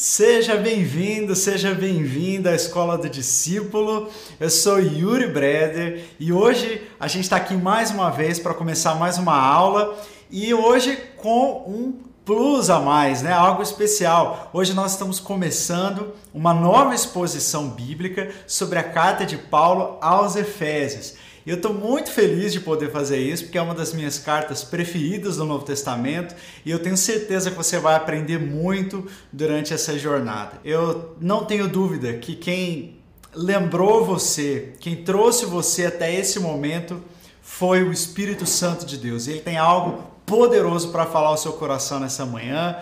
[0.00, 4.08] Seja bem-vindo, seja bem-vinda à Escola do Discípulo.
[4.38, 8.94] Eu sou Yuri Breder e hoje a gente está aqui mais uma vez para começar
[8.94, 9.98] mais uma aula
[10.30, 13.32] e hoje com um plus a mais, né?
[13.32, 14.48] Algo especial.
[14.52, 21.14] Hoje nós estamos começando uma nova exposição bíblica sobre a carta de Paulo aos Efésios.
[21.48, 24.62] E eu estou muito feliz de poder fazer isso, porque é uma das minhas cartas
[24.62, 29.98] preferidas do Novo Testamento e eu tenho certeza que você vai aprender muito durante essa
[29.98, 30.60] jornada.
[30.62, 32.98] Eu não tenho dúvida que quem
[33.34, 37.02] lembrou você, quem trouxe você até esse momento,
[37.40, 39.26] foi o Espírito Santo de Deus.
[39.26, 42.76] Ele tem algo poderoso para falar ao seu coração nessa manhã.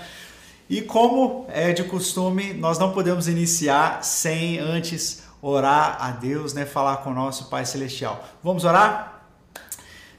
[0.68, 6.64] E como é de costume, nós não podemos iniciar sem antes orar a Deus, né,
[6.64, 8.24] falar com o nosso Pai Celestial.
[8.42, 9.22] Vamos orar?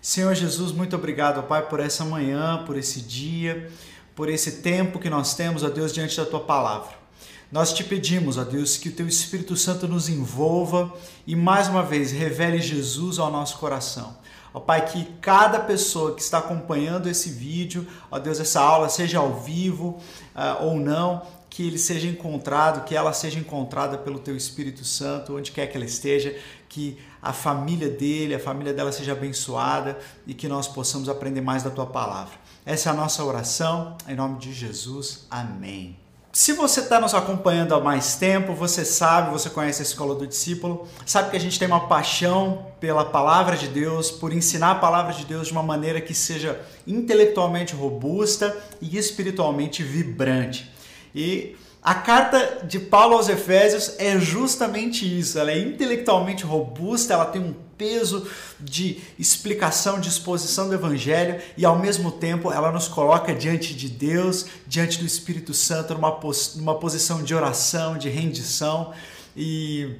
[0.02, 3.70] Senhor Jesus, muito obrigado, Pai, por essa manhã, por esse dia,
[4.16, 6.95] por esse tempo que nós temos, ó Deus, diante da tua palavra.
[7.52, 10.93] Nós te pedimos, ó Deus, que o teu Espírito Santo nos envolva
[11.26, 14.18] e mais uma vez revele Jesus ao nosso coração.
[14.54, 19.20] Ó Pai, que cada pessoa que está acompanhando esse vídeo, ó Deus, essa aula, seja
[19.20, 19.99] ao vivo
[20.35, 21.21] uh, ou não,
[21.58, 25.76] que ele seja encontrado, que ela seja encontrada pelo teu Espírito Santo, onde quer que
[25.76, 26.38] ela esteja,
[26.70, 29.98] que a família dele, a família dela seja abençoada
[30.28, 32.35] e que nós possamos aprender mais da tua palavra.
[32.63, 35.26] Essa é a nossa oração, em nome de Jesus.
[35.32, 35.98] Amém.
[36.32, 40.28] Se você está nos acompanhando há mais tempo, você sabe, você conhece a Escola do
[40.28, 44.76] Discípulo, sabe que a gente tem uma paixão pela palavra de Deus, por ensinar a
[44.76, 50.76] palavra de Deus de uma maneira que seja intelectualmente robusta e espiritualmente vibrante.
[51.18, 55.40] E a carta de Paulo aos Efésios é justamente isso.
[55.40, 58.27] Ela é intelectualmente robusta, ela tem um peso
[58.60, 63.90] de explicação, de exposição do Evangelho e ao mesmo tempo ela nos coloca diante de
[63.90, 68.94] Deus, diante do Espírito Santo, numa, pos numa posição de oração, de rendição.
[69.35, 69.95] E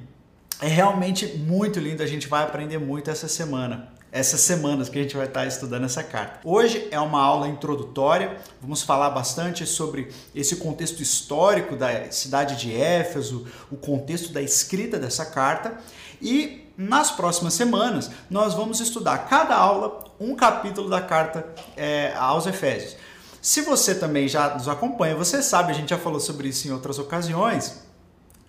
[0.60, 5.02] é realmente muito lindo, a gente vai aprender muito essa semana essas semanas que a
[5.02, 6.40] gente vai estar estudando essa carta.
[6.44, 12.74] Hoje é uma aula introdutória, vamos falar bastante sobre esse contexto histórico da cidade de
[12.74, 15.78] Éfeso, o contexto da escrita dessa carta
[16.20, 22.46] e nas próximas semanas nós vamos estudar cada aula um capítulo da carta é, aos
[22.46, 22.96] Efésios.
[23.40, 26.72] Se você também já nos acompanha, você sabe, a gente já falou sobre isso em
[26.72, 27.82] outras ocasiões,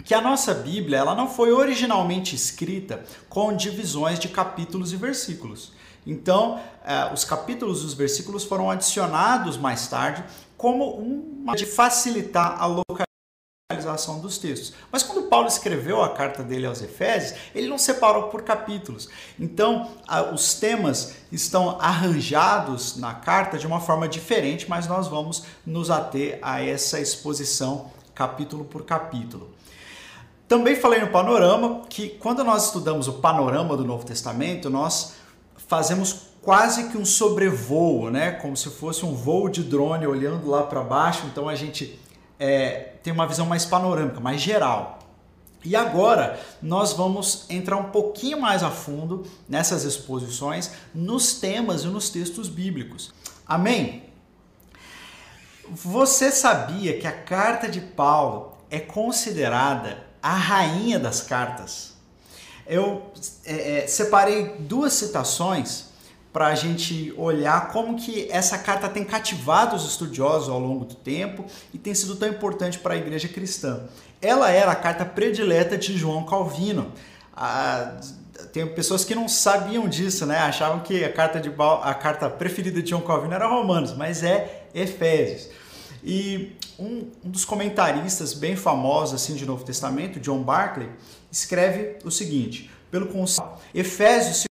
[0.03, 5.73] que a nossa Bíblia ela não foi originalmente escrita com divisões de capítulos e versículos.
[6.05, 10.23] Então, eh, os capítulos e os versículos foram adicionados mais tarde
[10.57, 14.73] como uma de facilitar a localização dos textos.
[14.91, 19.07] Mas quando Paulo escreveu a carta dele aos Efésios, ele não separou por capítulos.
[19.39, 19.91] Então,
[20.33, 26.39] os temas estão arranjados na carta de uma forma diferente, mas nós vamos nos ater
[26.41, 29.49] a essa exposição capítulo por capítulo.
[30.49, 35.13] Também falei no panorama que quando nós estudamos o panorama do Novo Testamento, nós
[35.67, 38.31] fazemos quase que um sobrevoo, né?
[38.31, 41.27] Como se fosse um voo de drone olhando lá para baixo.
[41.27, 41.99] Então a gente
[42.39, 44.97] é, tem uma visão mais panorâmica, mais geral.
[45.63, 51.87] E agora nós vamos entrar um pouquinho mais a fundo nessas exposições, nos temas e
[51.87, 53.13] nos textos bíblicos.
[53.45, 54.05] Amém?
[55.69, 61.93] Você sabia que a carta de Paulo é considerada a rainha das cartas.
[62.67, 63.11] Eu
[63.45, 65.85] é, é, separei duas citações
[66.31, 70.93] para a gente olhar como que essa carta tem cativado os estudiosos ao longo do
[70.93, 73.81] tempo e tem sido tão importante para a igreja cristã.
[74.21, 76.91] Ela era a carta predileta de João Calvino.
[78.53, 80.37] Tem pessoas que não sabiam disso, né?
[80.37, 81.51] Achavam que a carta, de,
[81.81, 85.49] a carta preferida de João Calvino era Romanos, mas é Efésios.
[86.03, 90.89] E um, um dos comentaristas bem famosos assim de Novo Testamento, John Barclay,
[91.31, 94.47] escreve o seguinte: pelo conceito, Efésios se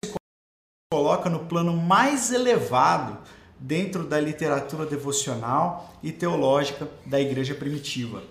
[0.92, 3.18] coloca no plano mais elevado
[3.58, 8.22] dentro da literatura devocional e teológica da igreja primitiva.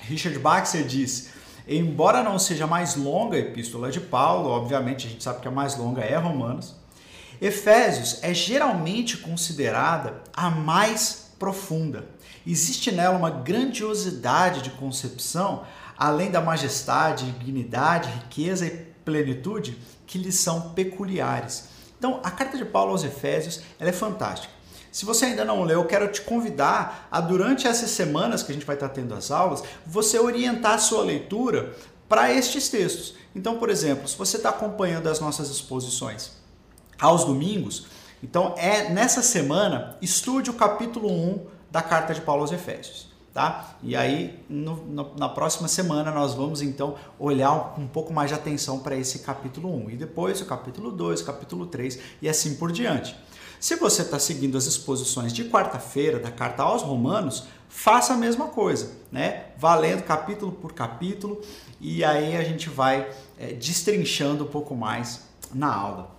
[0.00, 1.30] Richard Baxter diz:
[1.66, 5.50] embora não seja mais longa a epístola de Paulo, obviamente a gente sabe que a
[5.50, 6.74] mais longa é Romanos,
[7.40, 12.06] Efésios é geralmente considerada a mais profunda.
[12.46, 15.64] Existe nela uma grandiosidade de concepção,
[15.96, 18.70] além da majestade, dignidade, riqueza e
[19.04, 21.68] plenitude que lhes são peculiares.
[21.98, 24.52] Então, a carta de Paulo aos Efésios é fantástica.
[24.90, 28.54] Se você ainda não leu, eu quero te convidar a, durante essas semanas que a
[28.54, 31.74] gente vai estar tendo as aulas, você orientar a sua leitura
[32.08, 33.14] para estes textos.
[33.34, 36.32] Então, por exemplo, se você está acompanhando as nossas exposições
[36.98, 37.86] aos domingos,
[38.22, 43.08] então é nessa semana, estude o capítulo 1 da carta de Paulo aos Efésios.
[43.32, 43.76] tá?
[43.82, 48.30] E aí no, no, na próxima semana nós vamos então olhar um, um pouco mais
[48.30, 52.28] de atenção para esse capítulo 1 e depois o capítulo 2, o capítulo 3 e
[52.28, 53.14] assim por diante.
[53.60, 58.48] Se você está seguindo as exposições de quarta-feira da carta aos Romanos, faça a mesma
[58.48, 59.46] coisa, né?
[59.56, 61.40] Valendo capítulo por capítulo
[61.80, 66.10] e aí a gente vai é, destrinchando um pouco mais na aula.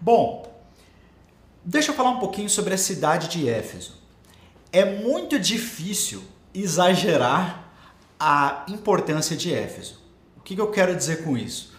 [0.00, 0.50] Bom,
[1.64, 3.99] deixa eu falar um pouquinho sobre a cidade de Éfeso.
[4.72, 6.22] É muito difícil
[6.54, 7.72] exagerar
[8.18, 10.00] a importância de Éfeso.
[10.36, 11.72] O que, que eu quero dizer com isso?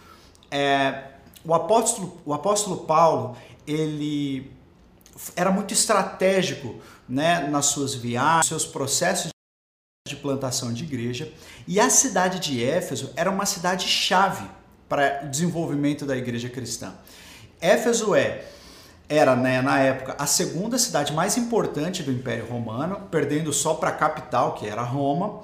[0.50, 1.12] É,
[1.46, 4.52] o, apóstolo, o apóstolo Paulo ele
[5.36, 9.32] era muito estratégico né, nas suas viagens, seus processos
[10.08, 11.32] de plantação de igreja.
[11.68, 14.50] E a cidade de Éfeso era uma cidade chave
[14.90, 16.94] para o desenvolvimento da igreja cristã.
[17.62, 18.46] Éfeso é
[19.12, 23.90] era né, na época a segunda cidade mais importante do Império Romano, perdendo só para
[23.90, 25.42] a capital, que era Roma.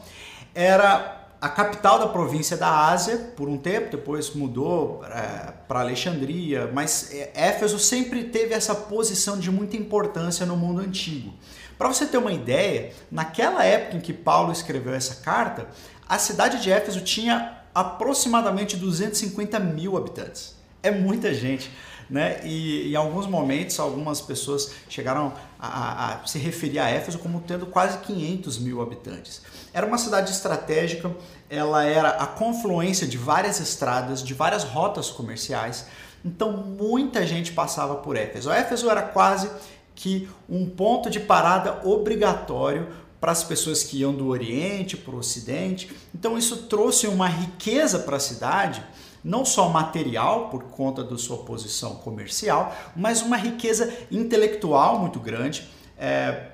[0.56, 6.72] Era a capital da província da Ásia por um tempo, depois mudou é, para Alexandria,
[6.74, 11.34] mas é, Éfeso sempre teve essa posição de muita importância no mundo antigo.
[11.78, 15.68] Para você ter uma ideia, naquela época em que Paulo escreveu essa carta,
[16.08, 20.56] a cidade de Éfeso tinha aproximadamente 250 mil habitantes.
[20.82, 21.70] É muita gente
[22.10, 22.40] né?
[22.44, 27.42] E em alguns momentos, algumas pessoas chegaram a, a, a, se referir a Éfeso como
[27.42, 29.42] tendo quase 500 mil habitantes.
[29.74, 31.12] Era uma cidade estratégica,
[31.50, 35.86] ela era a confluência de várias estradas, de várias rotas comerciais,
[36.24, 38.52] então muita gente passava por Éfeso.
[38.52, 39.50] Éfeso era quase
[39.96, 42.88] que um ponto de parada obrigatório
[43.20, 45.92] para as pessoas que iam do Oriente para o Ocidente.
[46.14, 48.84] Então isso trouxe uma riqueza para a cidade
[49.28, 55.68] não só material, por conta da sua posição comercial, mas uma riqueza intelectual muito grande.
[55.98, 56.52] É,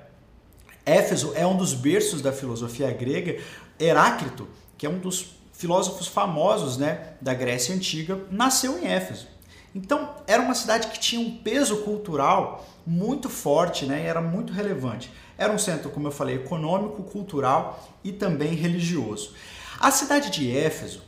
[0.84, 3.40] Éfeso é um dos berços da filosofia grega.
[3.78, 9.28] Heráclito, que é um dos filósofos famosos né, da Grécia Antiga, nasceu em Éfeso.
[9.72, 14.52] Então, era uma cidade que tinha um peso cultural muito forte né, e era muito
[14.52, 15.12] relevante.
[15.38, 19.32] Era um centro, como eu falei, econômico, cultural e também religioso.
[19.78, 21.02] A cidade de Éfeso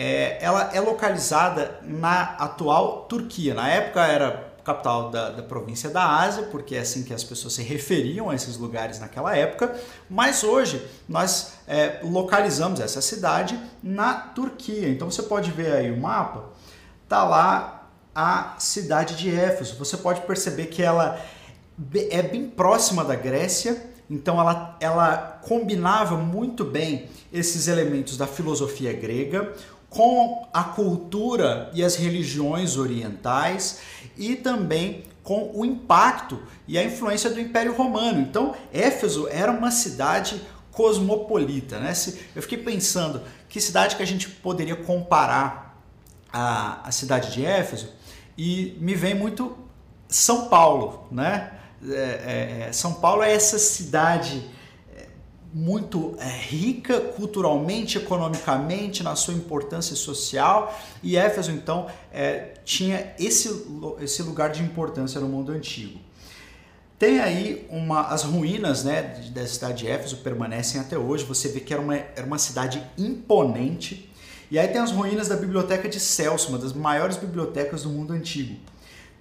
[0.00, 3.52] é, ela é localizada na atual Turquia.
[3.52, 7.54] Na época era capital da, da, província da Ásia, porque é assim que as pessoas
[7.54, 9.74] se referiam a esses lugares naquela época,
[10.08, 14.88] mas hoje nós é, localizamos essa cidade na Turquia.
[14.88, 16.44] Então você pode ver aí o mapa,
[17.08, 19.76] tá lá a cidade de Éfeso.
[19.78, 21.18] Você pode perceber que ela
[22.10, 28.92] é bem próxima da Grécia, então ela, ela combinava muito bem esses elementos da filosofia
[28.92, 29.54] grega,
[29.90, 33.80] com a cultura e as religiões orientais
[34.16, 38.20] e também com o impacto e a influência do Império Romano.
[38.20, 40.40] Então, Éfeso era uma cidade
[40.72, 41.92] cosmopolita, né?
[42.34, 45.82] Eu fiquei pensando que cidade que a gente poderia comparar
[46.32, 47.92] a, a cidade de Éfeso
[48.36, 49.56] e me vem muito
[50.08, 51.52] São Paulo, né?
[51.86, 54.48] É, é, é São Paulo é essa cidade
[55.52, 63.66] muito é, rica culturalmente, economicamente, na sua importância social, e Éfeso então é, tinha esse,
[64.00, 65.98] esse lugar de importância no mundo antigo.
[66.98, 69.02] Tem aí uma, as ruínas né,
[69.32, 71.24] da cidade de Éfeso permanecem até hoje.
[71.24, 74.12] Você vê que era uma, era uma cidade imponente.
[74.50, 78.12] E aí tem as ruínas da biblioteca de Celso, uma das maiores bibliotecas do mundo
[78.12, 78.56] antigo.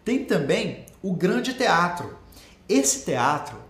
[0.03, 2.17] Tem também o Grande Teatro.
[2.67, 3.66] Esse teatro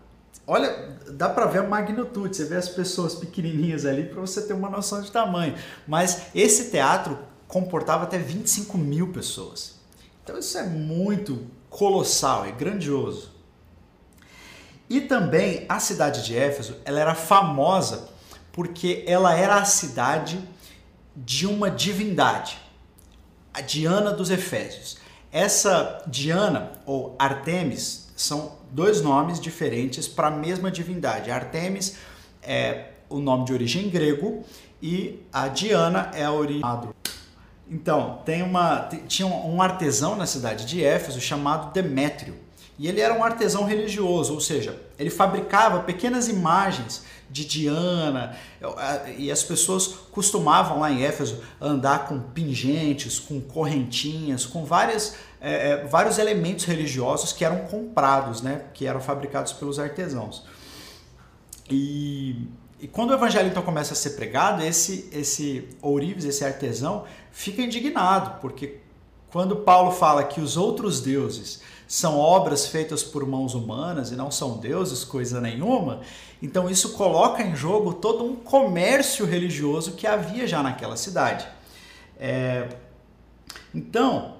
[0.49, 4.53] Olha, dá para ver a magnitude, você vê as pessoas pequenininhas ali para você ter
[4.53, 5.55] uma noção de tamanho.
[5.85, 9.75] Mas esse teatro comportava até 25 mil pessoas.
[10.23, 13.31] Então isso é muito colossal, é grandioso.
[14.89, 18.07] E também a cidade de Éfeso, ela era famosa
[18.53, 20.39] porque ela era a cidade
[21.15, 22.57] de uma divindade,
[23.53, 24.97] a Diana dos Efésios.
[25.31, 31.31] Essa Diana ou Artemis são dois nomes diferentes para a mesma divindade.
[31.31, 31.95] Artemis
[32.41, 34.43] é o nome de origem grego
[34.81, 36.61] e a Diana é a origem.
[37.69, 42.35] Então, tem uma, tinha um artesão na cidade de Éfeso chamado Demétrio.
[42.79, 48.35] E ele era um artesão religioso, ou seja, ele fabricava pequenas imagens de Diana,
[49.17, 55.71] e as pessoas costumavam lá em Éfeso andar com pingentes, com correntinhas, com várias, é,
[55.71, 60.45] é, vários elementos religiosos que eram comprados, né, que eram fabricados pelos artesãos.
[61.69, 62.47] E,
[62.79, 67.61] e quando o evangelho então começa a ser pregado, esse, esse ourives, esse artesão, fica
[67.61, 68.77] indignado, porque
[69.29, 74.29] quando Paulo fala que os outros deuses são obras feitas por mãos humanas e não
[74.29, 76.01] são deuses, coisa nenhuma.
[76.41, 81.47] Então isso coloca em jogo todo um comércio religioso que havia já naquela cidade.
[82.19, 82.67] É...
[83.73, 84.35] Então,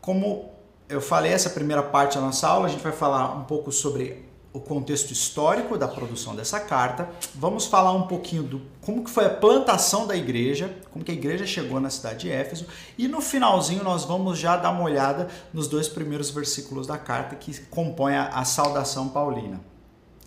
[0.00, 0.50] como
[0.88, 4.27] eu falei essa primeira parte da nossa aula, a gente vai falar um pouco sobre
[4.58, 7.08] o contexto histórico da produção dessa carta.
[7.34, 11.14] Vamos falar um pouquinho do como que foi a plantação da igreja, como que a
[11.14, 15.28] igreja chegou na cidade de Éfeso, e no finalzinho nós vamos já dar uma olhada
[15.52, 19.60] nos dois primeiros versículos da carta que compõem a, a saudação paulina.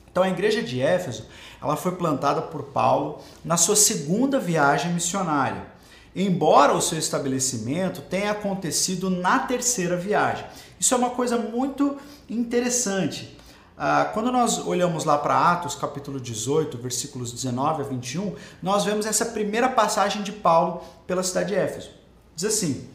[0.10, 1.26] Então a igreja de Éfeso,
[1.62, 5.66] ela foi plantada por Paulo na sua segunda viagem missionária.
[6.14, 10.46] Embora o seu estabelecimento tenha acontecido na terceira viagem.
[10.78, 11.98] Isso é uma coisa muito
[12.30, 13.38] interessante.
[13.84, 19.08] Ah, quando nós olhamos lá para Atos, capítulo 18, versículos 19 a 21, nós vemos
[19.08, 21.90] essa primeira passagem de Paulo pela cidade de Éfeso.
[22.36, 22.88] Diz assim: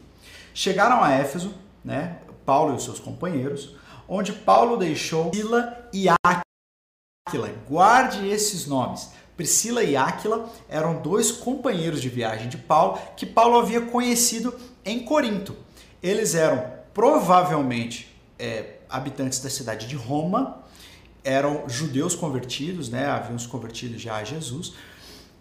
[0.53, 1.53] Chegaram a Éfeso,
[1.83, 3.75] né, Paulo e os seus companheiros,
[4.07, 7.53] onde Paulo deixou Priscila e Áquila.
[7.67, 9.09] Guarde esses nomes.
[9.35, 15.03] Priscila e Áquila eram dois companheiros de viagem de Paulo que Paulo havia conhecido em
[15.03, 15.53] Corinto.
[16.01, 16.63] Eles eram
[16.93, 20.65] provavelmente é, habitantes da cidade de Roma
[21.27, 23.05] eram judeus convertidos, né?
[23.05, 24.75] haviam se convertido já a Jesus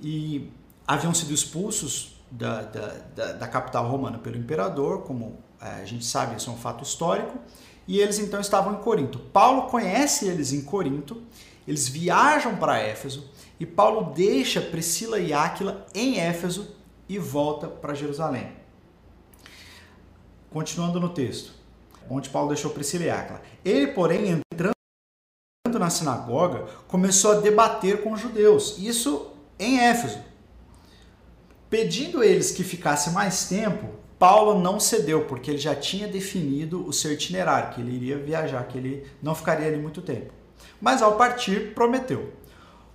[0.03, 0.51] e
[0.85, 6.05] haviam sido expulsos da, da, da, da capital romana pelo imperador, como é, a gente
[6.05, 7.39] sabe, isso é um fato histórico,
[7.87, 9.21] e eles então estavam em Corinto.
[9.33, 11.23] Paulo conhece eles em Corinto,
[11.69, 16.75] eles viajam para Éfeso e Paulo deixa Priscila e Áquila em Éfeso
[17.09, 18.49] e volta para Jerusalém.
[20.51, 21.53] Continuando no texto,
[22.11, 23.41] onde Paulo deixou Priscila e Áquila.
[23.65, 24.76] Ele, porém, entrando
[25.87, 29.29] na sinagoga, começou a debater com os judeus, isso
[29.59, 30.19] em Éfeso.
[31.71, 33.89] Pedindo eles que ficasse mais tempo,
[34.19, 38.67] Paulo não cedeu, porque ele já tinha definido o seu itinerário, que ele iria viajar,
[38.67, 40.33] que ele não ficaria ali muito tempo.
[40.81, 42.33] Mas ao partir, prometeu: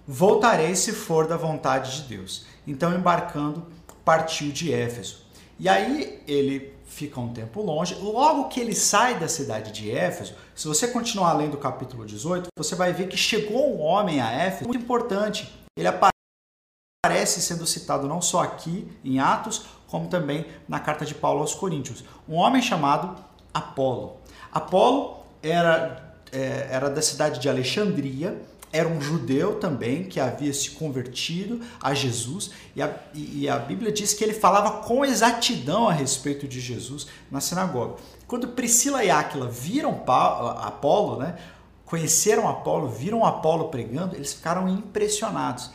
[0.08, 2.46] Voltarei se for da vontade de Deus.
[2.68, 3.68] Então, embarcando,
[4.04, 5.26] partiu de Éfeso.
[5.60, 7.96] E aí ele fica um tempo longe.
[7.96, 12.50] Logo que ele sai da cidade de Éfeso, se você continuar lendo o capítulo 18,
[12.58, 15.52] você vai ver que chegou um homem a Éfeso muito importante.
[15.78, 21.40] Ele aparece sendo citado não só aqui em Atos, como também na carta de Paulo
[21.40, 22.04] aos Coríntios.
[22.28, 23.16] Um homem chamado
[23.54, 24.18] Apolo.
[24.52, 28.40] Apolo era, é, era da cidade de Alexandria
[28.74, 33.92] era um judeu também que havia se convertido a Jesus e a, e a, Bíblia
[33.92, 37.96] diz que ele falava com exatidão a respeito de Jesus na sinagoga.
[38.28, 41.38] Quando Priscila e Áquila viram Paulo, Apolo, né,
[41.86, 45.70] conheceram Apolo, viram Apolo pregando, eles ficaram impressionados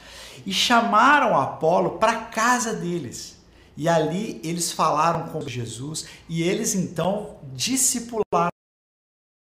[0.46, 3.36] e chamaram Apolo para casa deles.
[3.76, 8.48] E ali eles falaram com Jesus e eles então discipularam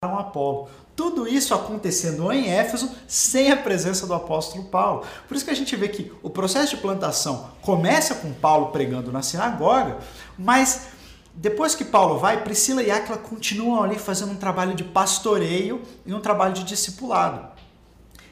[0.01, 0.70] Apolo.
[1.01, 5.03] Tudo isso acontecendo em Éfeso sem a presença do apóstolo Paulo.
[5.27, 9.12] Por isso que a gente vê que o processo de plantação começa com Paulo pregando
[9.12, 9.98] na sinagoga,
[10.38, 10.89] mas
[11.34, 16.13] depois que Paulo vai, Priscila e Áquila continuam ali fazendo um trabalho de pastoreio e
[16.13, 17.48] um trabalho de discipulado.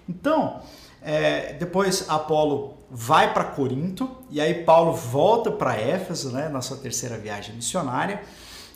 [0.07, 0.61] Então,
[1.01, 6.77] é, depois Apolo vai para Corinto e aí Paulo volta para Éfeso, né, na sua
[6.77, 8.21] terceira viagem missionária.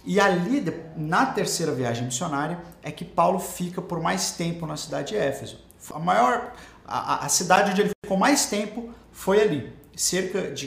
[0.05, 0.63] E ali,
[0.97, 5.59] na terceira viagem missionária, é que Paulo fica por mais tempo na cidade de Éfeso.
[5.91, 6.53] A maior,
[6.85, 10.65] a, a cidade onde ele ficou mais tempo foi ali, cerca de,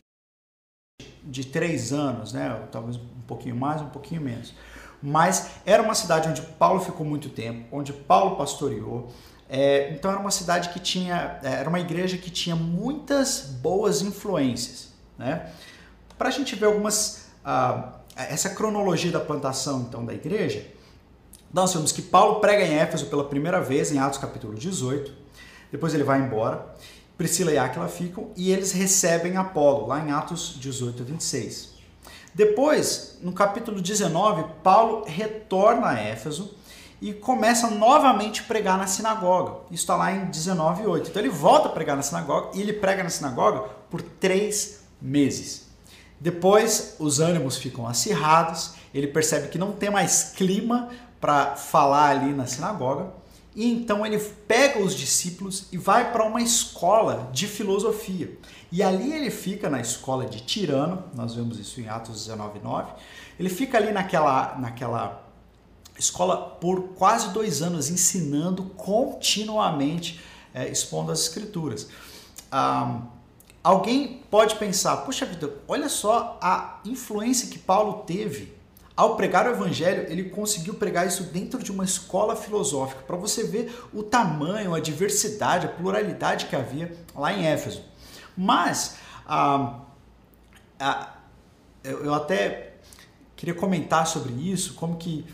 [1.22, 2.66] de três anos, né?
[2.72, 4.54] Talvez um pouquinho mais, um pouquinho menos.
[5.02, 9.12] Mas era uma cidade onde Paulo ficou muito tempo, onde Paulo pastoreou.
[9.48, 14.00] É, então era uma cidade que tinha, é, era uma igreja que tinha muitas boas
[14.00, 15.52] influências, né?
[16.16, 20.66] Para a gente ver algumas ah, essa cronologia da plantação então da igreja,
[21.52, 25.12] nós vemos que Paulo prega em Éfeso pela primeira vez em Atos capítulo 18,
[25.70, 26.75] depois ele vai embora,
[27.16, 31.76] Priscila e Áquila ficam e eles recebem Apolo, lá em Atos 18 a 26.
[32.35, 36.54] Depois, no capítulo 19, Paulo retorna a Éfeso
[37.00, 39.61] e começa novamente a pregar na sinagoga.
[39.70, 41.08] Isso está lá em 19,8.
[41.08, 45.65] Então ele volta a pregar na sinagoga e ele prega na sinagoga por três meses.
[46.20, 50.88] Depois os ânimos ficam acirrados, ele percebe que não tem mais clima
[51.20, 53.12] para falar ali na sinagoga,
[53.54, 58.37] e então ele pega os discípulos e vai para uma escola de filosofia.
[58.70, 62.88] E ali ele fica na escola de Tirano, nós vemos isso em Atos 19:9.
[63.38, 65.23] Ele fica ali naquela, naquela
[65.99, 70.20] escola por quase dois anos, ensinando continuamente,
[70.52, 71.88] é, expondo as escrituras.
[72.52, 73.00] Ah,
[73.66, 78.54] Alguém pode pensar, puxa vida, olha só a influência que Paulo teve
[78.94, 83.42] Ao pregar o evangelho, ele conseguiu pregar isso dentro de uma escola filosófica, para você
[83.42, 87.82] ver o tamanho, a diversidade, a pluralidade que havia lá em Éfeso.
[88.37, 89.80] Mas, ah,
[90.78, 91.16] ah,
[91.82, 92.75] eu até
[93.35, 95.26] queria comentar sobre isso, como que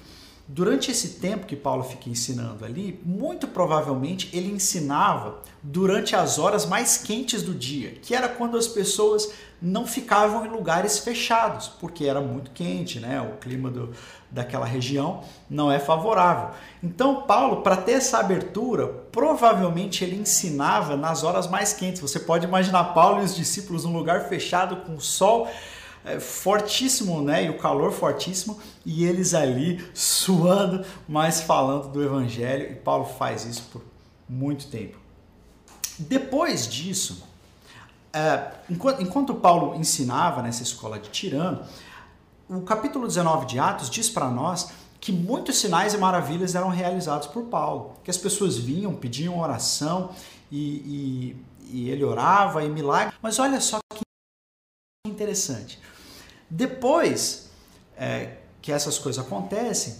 [0.55, 6.67] Durante esse tempo que Paulo fica ensinando ali, muito provavelmente ele ensinava durante as horas
[6.67, 9.33] mais quentes do dia, que era quando as pessoas
[9.63, 13.19] não ficavam em lugares fechados, porque era muito quente, né?
[13.23, 13.95] O clima do,
[14.31, 16.51] daquela região não é favorável.
[16.83, 22.03] Então, Paulo, para ter essa abertura, provavelmente ele ensinava nas horas mais quentes.
[22.03, 25.49] Você pode imaginar Paulo e os discípulos num lugar fechado com sol
[26.05, 27.45] é, fortíssimo, né?
[27.45, 33.45] E o calor fortíssimo, e eles ali suando, mas falando do evangelho, e Paulo faz
[33.45, 33.83] isso por
[34.29, 34.99] muito tempo.
[35.99, 37.23] Depois disso,
[38.13, 41.65] é, enquanto, enquanto Paulo ensinava nessa escola de Tirano,
[42.49, 47.27] o capítulo 19 de Atos diz para nós que muitos sinais e maravilhas eram realizados
[47.27, 50.11] por Paulo, que as pessoas vinham, pediam oração
[50.51, 51.37] e, e,
[51.71, 53.15] e ele orava e milagre.
[53.21, 54.03] Mas olha só que
[55.07, 55.81] interessante.
[56.55, 57.49] Depois
[57.97, 59.97] é, que essas coisas acontecem,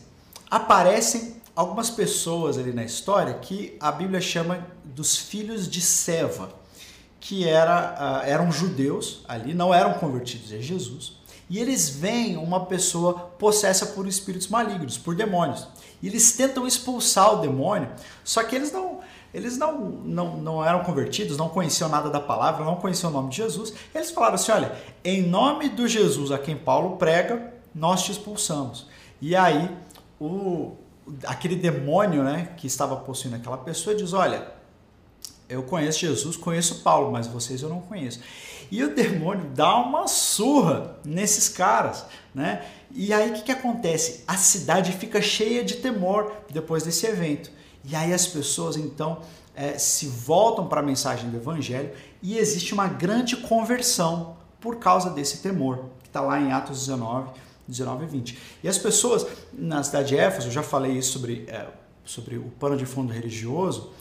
[0.51, 6.53] aparecem algumas pessoas ali na história que a Bíblia chama dos filhos de Seva,
[7.19, 11.15] que era, uh, eram judeus ali, não eram convertidos a Jesus,
[11.49, 15.67] e eles veem uma pessoa possessa por espíritos malignos, por demônios.
[16.03, 17.89] E eles tentam expulsar o demônio,
[18.23, 19.01] só que eles não,
[19.35, 23.31] eles não, não, não eram convertidos, não conheciam nada da palavra, não conheciam o nome
[23.31, 23.73] de Jesus.
[23.95, 24.73] Eles falaram assim: olha,
[25.05, 28.87] em nome do Jesus a quem Paulo prega, nós te expulsamos.
[29.21, 29.71] E aí,
[30.21, 30.73] o,
[31.25, 34.53] aquele demônio né, que estava possuindo aquela pessoa diz: olha,
[35.49, 38.21] eu conheço Jesus, conheço Paulo, mas vocês eu não conheço.
[38.71, 42.65] E o demônio dá uma surra nesses caras, né?
[42.91, 44.25] E aí o que, que acontece?
[44.27, 47.51] A cidade fica cheia de temor depois desse evento.
[47.85, 49.21] E aí as pessoas então
[49.55, 51.91] é, se voltam para a mensagem do Evangelho
[52.23, 57.31] e existe uma grande conversão por causa desse temor, que está lá em Atos 19,
[57.67, 58.39] 19 e 20.
[58.63, 61.67] E as pessoas na cidade de Éfeso, eu já falei isso sobre, é,
[62.05, 63.93] sobre o pano de fundo religioso,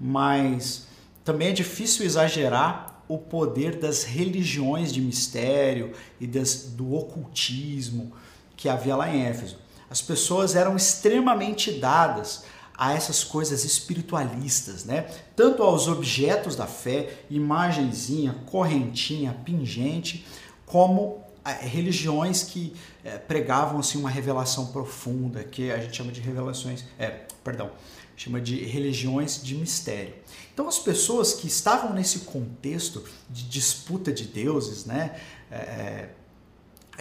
[0.00, 0.86] mas
[1.24, 8.12] também é difícil exagerar o poder das religiões de mistério e das, do ocultismo
[8.56, 9.58] que havia lá em Éfeso.
[9.88, 12.44] As pessoas eram extremamente dadas
[12.76, 15.08] a essas coisas espiritualistas, né?
[15.34, 20.26] Tanto aos objetos da fé, imagenzinha, correntinha, pingente,
[20.64, 21.24] como
[21.60, 27.24] religiões que é, pregavam assim uma revelação profunda, que a gente chama de revelações, é,
[27.44, 27.70] perdão,
[28.16, 30.14] chama de religiões de mistério.
[30.52, 36.08] Então as pessoas que estavam nesse contexto de disputa de deuses, né, é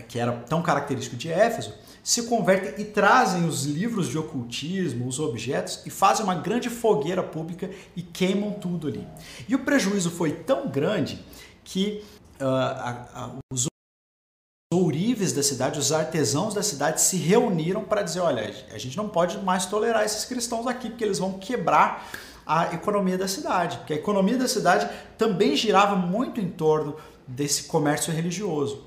[0.08, 1.74] que era tão característico de Éfeso,
[2.06, 7.24] se convertem e trazem os livros de ocultismo, os objetos, e fazem uma grande fogueira
[7.24, 9.08] pública e queimam tudo ali.
[9.50, 11.26] E o prejuízo foi tão grande
[11.64, 12.04] que
[12.40, 13.66] uh, a, a, os
[14.72, 19.10] ourives da cidade, os artesãos da cidade se reuniram para dizer: olha, a gente não
[19.10, 22.08] pode mais tolerar esses cristãos aqui, porque eles vão quebrar
[22.46, 23.78] a economia da cidade.
[23.78, 24.88] Porque a economia da cidade
[25.18, 28.84] também girava muito em torno desse comércio religioso.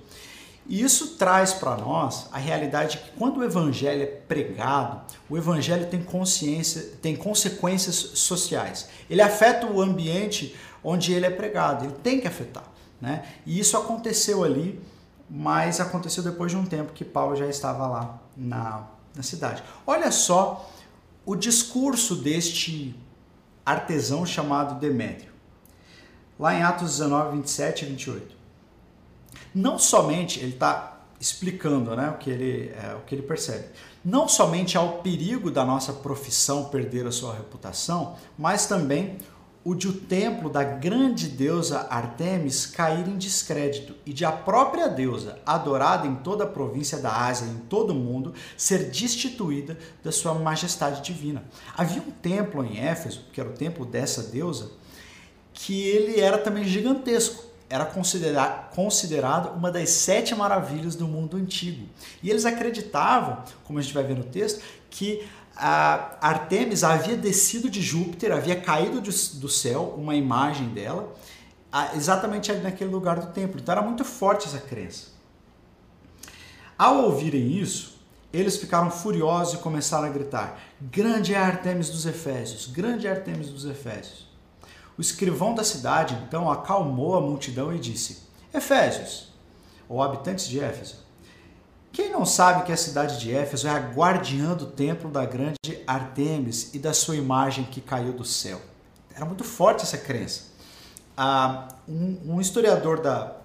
[0.68, 5.86] E isso traz para nós a realidade que quando o evangelho é pregado, o evangelho
[5.86, 8.86] tem consciência, tem consequências sociais.
[9.08, 10.54] Ele afeta o ambiente
[10.84, 12.64] onde ele é pregado, ele tem que afetar,
[13.00, 13.24] né?
[13.46, 14.78] E isso aconteceu ali,
[15.28, 19.62] mas aconteceu depois de um tempo que Paulo já estava lá na, na cidade.
[19.86, 20.70] Olha só
[21.24, 22.94] o discurso deste
[23.64, 25.32] artesão chamado Demétrio.
[26.38, 28.37] Lá em Atos 19, 27 e 28
[29.58, 33.66] não somente ele está explicando né, o, que ele, é, o que ele percebe,
[34.04, 39.18] não somente ao perigo da nossa profissão perder a sua reputação, mas também
[39.64, 44.88] o de o templo da grande deusa Artemis cair em descrédito e de a própria
[44.88, 49.76] deusa, adorada em toda a província da Ásia e em todo o mundo, ser destituída
[50.04, 51.42] da sua majestade divina.
[51.76, 54.70] Havia um templo em Éfeso, que era o templo dessa deusa,
[55.52, 61.86] que ele era também gigantesco era considerado, considerado uma das sete maravilhas do mundo antigo.
[62.22, 67.82] E eles acreditavam, como a gente vai ver no texto, que Artemis havia descido de
[67.82, 71.12] Júpiter, havia caído do céu uma imagem dela,
[71.94, 73.60] exatamente ali naquele lugar do templo.
[73.60, 75.08] Então era muito forte essa crença.
[76.78, 77.98] Ao ouvirem isso,
[78.32, 82.66] eles ficaram furiosos e começaram a gritar: Grande é Artemis dos Efésios!
[82.66, 84.27] Grande é Artemis dos Efésios!
[84.98, 89.32] O escrivão da cidade então acalmou a multidão e disse: Efésios,
[89.88, 91.06] ou habitantes de Éfeso,
[91.92, 95.56] Quem não sabe que a cidade de Éfeso é a guardiã do templo da grande
[95.86, 98.60] Artemis e da sua imagem que caiu do céu?
[99.14, 100.48] Era muito forte essa crença.
[101.16, 103.36] Ah, um, um historiador da,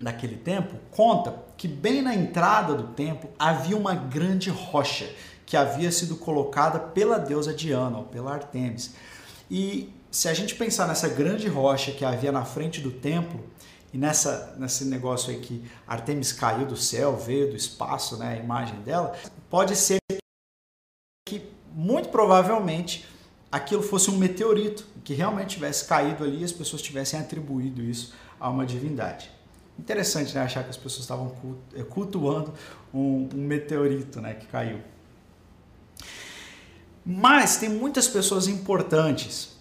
[0.00, 5.08] daquele tempo conta que bem na entrada do templo havia uma grande rocha
[5.46, 8.94] que havia sido colocada pela deusa Diana ou pela Artemis.
[9.50, 13.42] E se a gente pensar nessa grande rocha que havia na frente do templo,
[13.94, 18.36] e nessa, nesse negócio aí que Artemis caiu do céu, veio do espaço, né, a
[18.36, 19.16] imagem dela,
[19.50, 19.98] pode ser
[21.26, 21.42] que
[21.74, 23.06] muito provavelmente
[23.50, 28.14] aquilo fosse um meteorito, que realmente tivesse caído ali e as pessoas tivessem atribuído isso
[28.38, 29.30] a uma divindade.
[29.78, 31.34] Interessante, né, achar que as pessoas estavam
[31.74, 32.52] eh, cultuando
[32.92, 34.80] um, um meteorito, né, que caiu.
[37.04, 39.52] Mas tem muitas pessoas importantes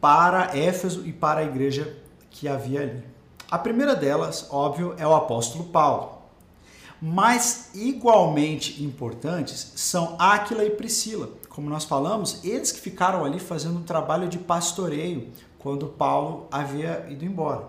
[0.00, 1.96] para Éfeso e para a igreja
[2.30, 3.02] que havia ali.
[3.50, 6.16] A primeira delas, óbvio, é o apóstolo Paulo.
[7.00, 11.28] Mas igualmente importantes são Áquila e Priscila.
[11.48, 15.28] Como nós falamos, eles que ficaram ali fazendo um trabalho de pastoreio
[15.58, 17.68] quando Paulo havia ido embora.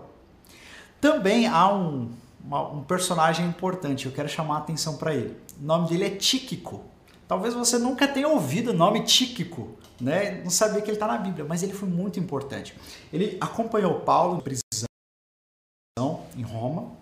[1.00, 2.10] Também há um,
[2.44, 5.36] uma, um personagem importante, eu quero chamar a atenção para ele.
[5.60, 6.82] O nome dele é Tíquico.
[7.26, 10.40] Talvez você nunca tenha ouvido o nome Tíquico, né?
[10.42, 12.74] não sabia que ele está na Bíblia, mas ele foi muito importante.
[13.12, 14.88] Ele acompanhou Paulo em prisão
[16.36, 16.92] em Roma.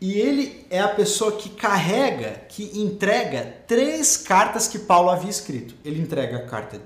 [0.00, 5.74] E ele é a pessoa que carrega, que entrega três cartas que Paulo havia escrito.
[5.84, 6.80] Ele entrega a carta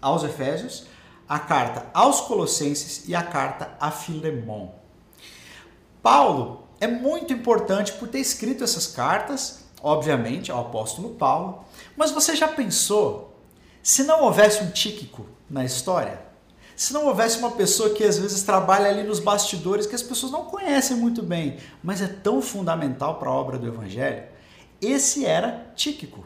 [0.00, 0.86] aos Efésios,
[1.28, 4.70] a carta aos Colossenses e a carta a Filemon.
[6.02, 11.64] Paulo é muito importante por ter escrito essas cartas, obviamente, ao apóstolo Paulo.
[11.96, 13.33] Mas você já pensou
[13.84, 16.18] se não houvesse um Tíquico na história?
[16.74, 20.32] Se não houvesse uma pessoa que às vezes trabalha ali nos bastidores, que as pessoas
[20.32, 24.24] não conhecem muito bem, mas é tão fundamental para a obra do Evangelho,
[24.80, 26.24] esse era Tíquico.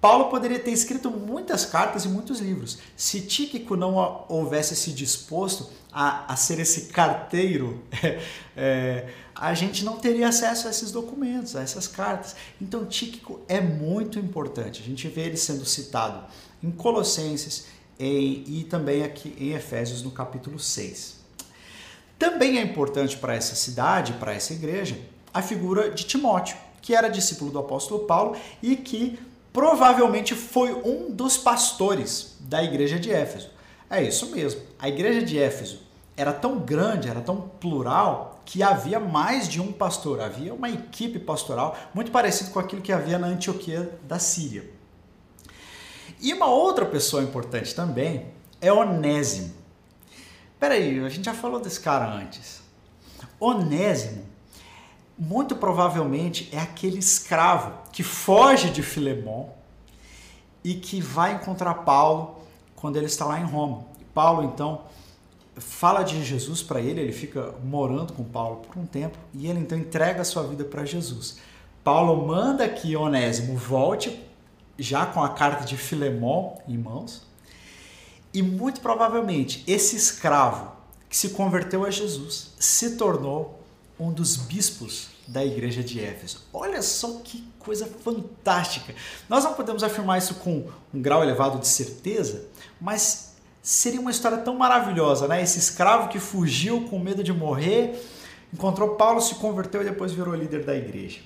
[0.00, 2.78] Paulo poderia ter escrito muitas cartas e muitos livros.
[2.96, 7.82] Se Tíquico não houvesse se disposto a, a ser esse carteiro,
[8.56, 9.08] é,
[9.42, 12.36] a gente não teria acesso a esses documentos, a essas cartas.
[12.60, 14.80] Então Tíquico é muito importante.
[14.80, 16.22] A gente vê ele sendo citado
[16.62, 17.66] em Colossenses,
[17.98, 21.16] em, e também aqui em Efésios no capítulo 6.
[22.16, 24.96] Também é importante para essa cidade, para essa igreja,
[25.34, 29.18] a figura de Timóteo, que era discípulo do apóstolo Paulo e que
[29.52, 33.50] provavelmente foi um dos pastores da igreja de Éfeso.
[33.90, 34.60] É isso mesmo.
[34.78, 35.80] A igreja de Éfeso
[36.16, 41.18] era tão grande, era tão plural, que havia mais de um pastor, havia uma equipe
[41.18, 44.68] pastoral muito parecido com aquilo que havia na Antioquia da Síria.
[46.20, 48.26] E uma outra pessoa importante também
[48.60, 49.52] é Onésimo.
[50.58, 52.62] Peraí, a gente já falou desse cara antes.
[53.40, 54.24] Onésimo,
[55.18, 59.48] muito provavelmente, é aquele escravo que foge de Filemon
[60.62, 62.40] e que vai encontrar Paulo
[62.76, 63.84] quando ele está lá em Roma.
[64.00, 64.82] E Paulo, então,
[65.56, 69.60] fala de Jesus para ele, ele fica morando com Paulo por um tempo e ele
[69.60, 71.38] então entrega a sua vida para Jesus.
[71.84, 74.22] Paulo manda que Onésimo volte
[74.78, 77.22] já com a carta de Filemon em mãos.
[78.32, 80.72] E muito provavelmente esse escravo
[81.08, 83.60] que se converteu a Jesus se tornou
[83.98, 86.40] um dos bispos da igreja de Éfeso.
[86.52, 88.94] Olha só que coisa fantástica!
[89.28, 92.46] Nós não podemos afirmar isso com um grau elevado de certeza,
[92.80, 93.31] mas
[93.62, 95.40] seria uma história tão maravilhosa, né?
[95.40, 98.04] Esse escravo que fugiu com medo de morrer,
[98.52, 101.20] encontrou Paulo, se converteu e depois virou líder da igreja.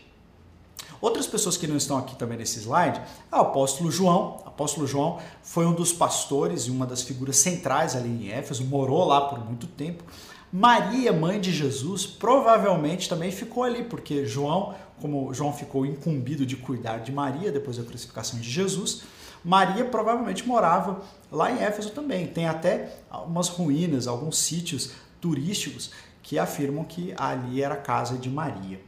[1.01, 4.43] Outras pessoas que não estão aqui também nesse slide é o apóstolo João.
[4.45, 8.65] O apóstolo João foi um dos pastores e uma das figuras centrais ali em Éfeso,
[8.65, 10.05] morou lá por muito tempo.
[10.53, 16.57] Maria, mãe de Jesus, provavelmente também ficou ali, porque João, como João ficou incumbido de
[16.57, 19.03] cuidar de Maria depois da crucificação de Jesus,
[19.47, 22.27] Maria provavelmente morava lá em Éfeso também.
[22.27, 28.29] Tem até algumas ruínas, alguns sítios turísticos que afirmam que ali era a casa de
[28.29, 28.81] Maria.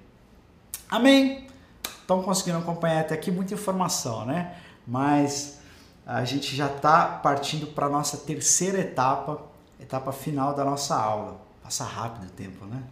[0.91, 1.49] Amém?
[2.09, 4.57] estão conseguindo acompanhar até aqui muita informação, né?
[4.87, 5.59] Mas
[6.07, 9.43] a gente já está partindo para a nossa terceira etapa,
[9.79, 11.39] etapa final da nossa aula.
[11.63, 12.83] Passa rápido o tempo, né?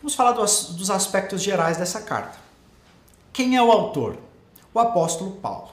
[0.00, 2.38] Vamos falar dos, dos aspectos gerais dessa carta.
[3.32, 4.16] Quem é o autor?
[4.74, 5.70] O apóstolo Paulo.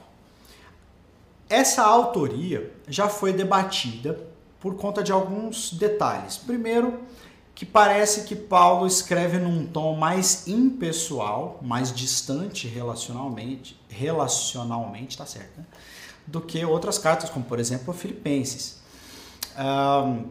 [1.48, 4.18] Essa autoria já foi debatida
[4.60, 6.36] por conta de alguns detalhes.
[6.36, 7.00] Primeiro,
[7.54, 15.58] que parece que Paulo escreve num tom mais impessoal, mais distante relacionalmente, relacionalmente, tá certo,
[15.58, 15.64] né?
[16.26, 18.80] do que outras cartas, como por exemplo Filipenses.
[19.58, 20.24] Um,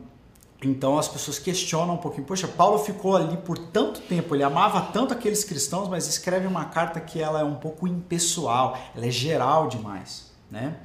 [0.61, 4.81] Então as pessoas questionam um pouquinho, poxa, Paulo ficou ali por tanto tempo, ele amava
[4.91, 9.11] tanto aqueles cristãos, mas escreve uma carta que ela é um pouco impessoal, ela é
[9.11, 10.75] geral demais, né?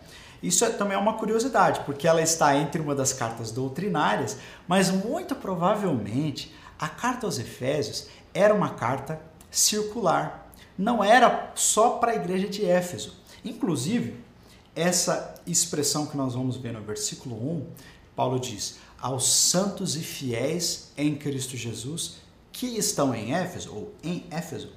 [0.40, 4.36] Isso é, também é uma curiosidade, porque ela está entre uma das cartas doutrinárias,
[4.68, 12.12] mas muito provavelmente a carta aos Efésios era uma carta circular, não era só para
[12.12, 13.16] a igreja de Éfeso.
[13.44, 14.22] Inclusive,
[14.76, 17.66] essa expressão que nós vamos ver no versículo 1,
[18.14, 24.24] Paulo diz: aos santos e fiéis em Cristo Jesus que estão em Éfeso ou em
[24.30, 24.70] Éfeso.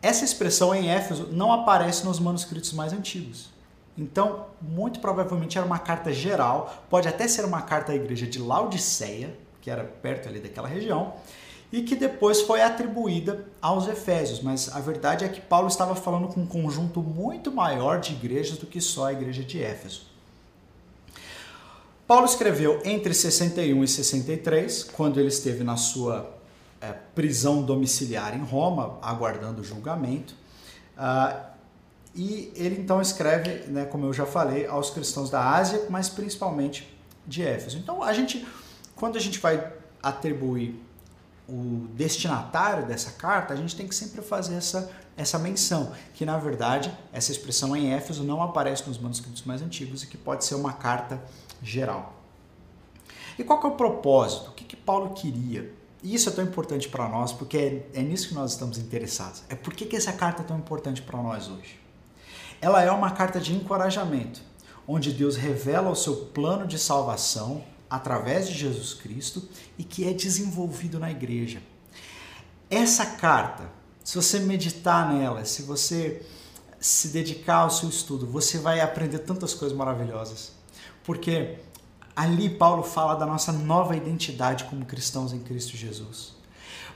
[0.00, 3.48] Essa expressão em Éfeso não aparece nos manuscritos mais antigos.
[3.98, 8.38] Então, muito provavelmente era uma carta geral, pode até ser uma carta à igreja de
[8.38, 11.14] Laodiceia, que era perto ali daquela região,
[11.72, 14.40] e que depois foi atribuída aos Efésios.
[14.40, 18.56] Mas a verdade é que Paulo estava falando com um conjunto muito maior de igrejas
[18.56, 20.13] do que só a igreja de Éfeso.
[22.06, 26.34] Paulo escreveu entre 61 e 63, quando ele esteve na sua
[26.80, 30.34] é, prisão domiciliar em Roma, aguardando o julgamento.
[30.98, 31.54] Uh,
[32.14, 36.94] e ele então escreve, né, como eu já falei, aos cristãos da Ásia, mas principalmente
[37.26, 37.78] de Éfeso.
[37.78, 38.46] Então, a gente,
[38.94, 40.78] quando a gente vai atribuir
[41.48, 46.38] o destinatário dessa carta, a gente tem que sempre fazer essa, essa menção, que na
[46.38, 50.54] verdade essa expressão em Éfeso não aparece nos manuscritos mais antigos e que pode ser
[50.54, 51.20] uma carta
[51.64, 52.14] geral.
[53.38, 54.50] E qual que é o propósito?
[54.50, 55.72] O que, que Paulo queria?
[56.02, 59.42] E isso é tão importante para nós porque é, é, nisso que nós estamos interessados.
[59.48, 61.80] É por que, que essa carta é tão importante para nós hoje?
[62.60, 64.42] Ela é uma carta de encorajamento,
[64.86, 69.48] onde Deus revela o seu plano de salvação através de Jesus Cristo
[69.78, 71.62] e que é desenvolvido na igreja.
[72.70, 73.70] Essa carta,
[74.02, 76.24] se você meditar nela, se você
[76.78, 80.52] se dedicar ao seu estudo, você vai aprender tantas coisas maravilhosas.
[81.04, 81.58] Porque
[82.16, 86.34] ali Paulo fala da nossa nova identidade como cristãos em Cristo Jesus.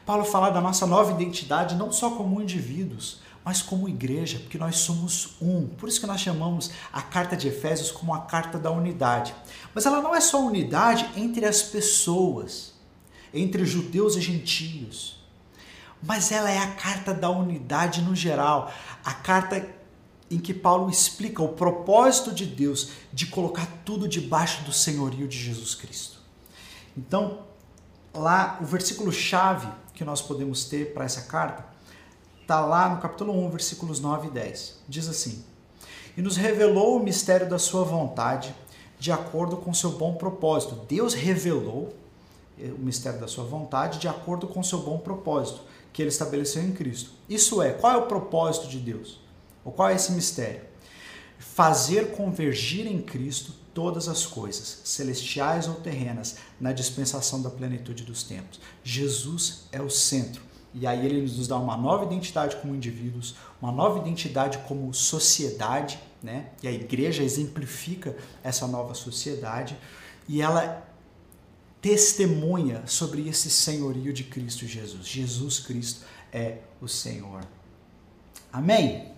[0.05, 4.77] Paulo fala da nossa nova identidade não só como indivíduos, mas como igreja, porque nós
[4.77, 5.67] somos um.
[5.67, 9.35] Por isso que nós chamamos a carta de Efésios como a carta da unidade.
[9.75, 12.75] Mas ela não é só unidade entre as pessoas,
[13.33, 15.19] entre judeus e gentios.
[16.03, 18.73] Mas ela é a carta da unidade no geral,
[19.05, 19.67] a carta
[20.31, 25.39] em que Paulo explica o propósito de Deus de colocar tudo debaixo do senhorio de
[25.39, 26.19] Jesus Cristo.
[26.97, 27.41] Então,
[28.13, 31.65] lá o versículo chave que nós podemos ter para essa carta
[32.43, 34.79] está lá no capítulo 1, versículos 9 e 10.
[34.89, 35.45] Diz assim:
[36.17, 38.55] E nos revelou o mistério da sua vontade,
[38.99, 40.75] de acordo com seu bom propósito.
[40.89, 41.95] Deus revelou
[42.59, 45.61] eh, o mistério da sua vontade de acordo com seu bom propósito
[45.93, 47.11] que ele estabeleceu em Cristo.
[47.29, 49.21] Isso é, qual é o propósito de Deus?
[49.69, 50.63] Ou qual é esse mistério?
[51.39, 58.23] Fazer convergir em Cristo todas as coisas, celestiais ou terrenas, na dispensação da plenitude dos
[58.23, 58.59] tempos.
[58.83, 60.41] Jesus é o centro.
[60.73, 65.99] E aí ele nos dá uma nova identidade como indivíduos, uma nova identidade como sociedade,
[66.23, 66.49] né?
[66.63, 69.77] E a igreja exemplifica essa nova sociedade
[70.27, 70.83] e ela
[71.83, 75.07] testemunha sobre esse senhorio de Cristo Jesus.
[75.07, 77.47] Jesus Cristo é o Senhor.
[78.51, 79.18] Amém?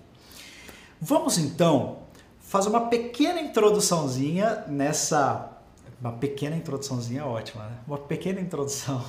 [1.03, 2.01] Vamos então
[2.41, 5.51] fazer uma pequena introduçãozinha nessa.
[5.99, 7.79] Uma pequena introduçãozinha ótima, né?
[7.87, 9.03] Uma pequena introdução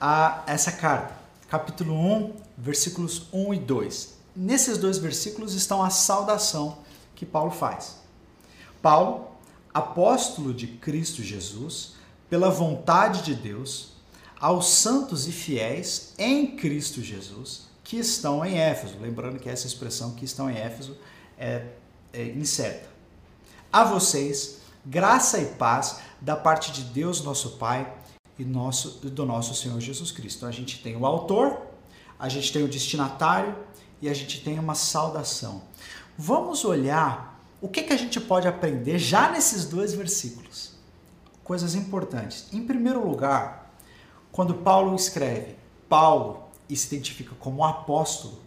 [0.00, 1.16] a essa carta.
[1.48, 4.14] Capítulo 1, versículos 1 e 2.
[4.36, 6.78] Nesses dois versículos estão a saudação
[7.16, 7.96] que Paulo faz.
[8.80, 9.26] Paulo,
[9.74, 11.94] apóstolo de Cristo Jesus,
[12.30, 13.94] pela vontade de Deus,
[14.38, 18.94] aos santos e fiéis em Cristo Jesus que estão em Éfeso.
[19.00, 20.96] Lembrando que essa expressão que estão em Éfeso
[21.38, 21.66] é,
[22.12, 22.88] é incerta.
[23.72, 27.92] A vocês, graça e paz da parte de Deus, nosso Pai,
[28.38, 30.46] e nosso, do nosso Senhor Jesus Cristo.
[30.46, 31.58] A gente tem o autor,
[32.18, 33.56] a gente tem o destinatário
[34.00, 35.62] e a gente tem uma saudação.
[36.18, 40.74] Vamos olhar o que, que a gente pode aprender já nesses dois versículos.
[41.42, 42.46] Coisas importantes.
[42.52, 43.74] Em primeiro lugar,
[44.32, 45.56] quando Paulo escreve,
[45.88, 48.40] Paulo se identifica como apóstolo,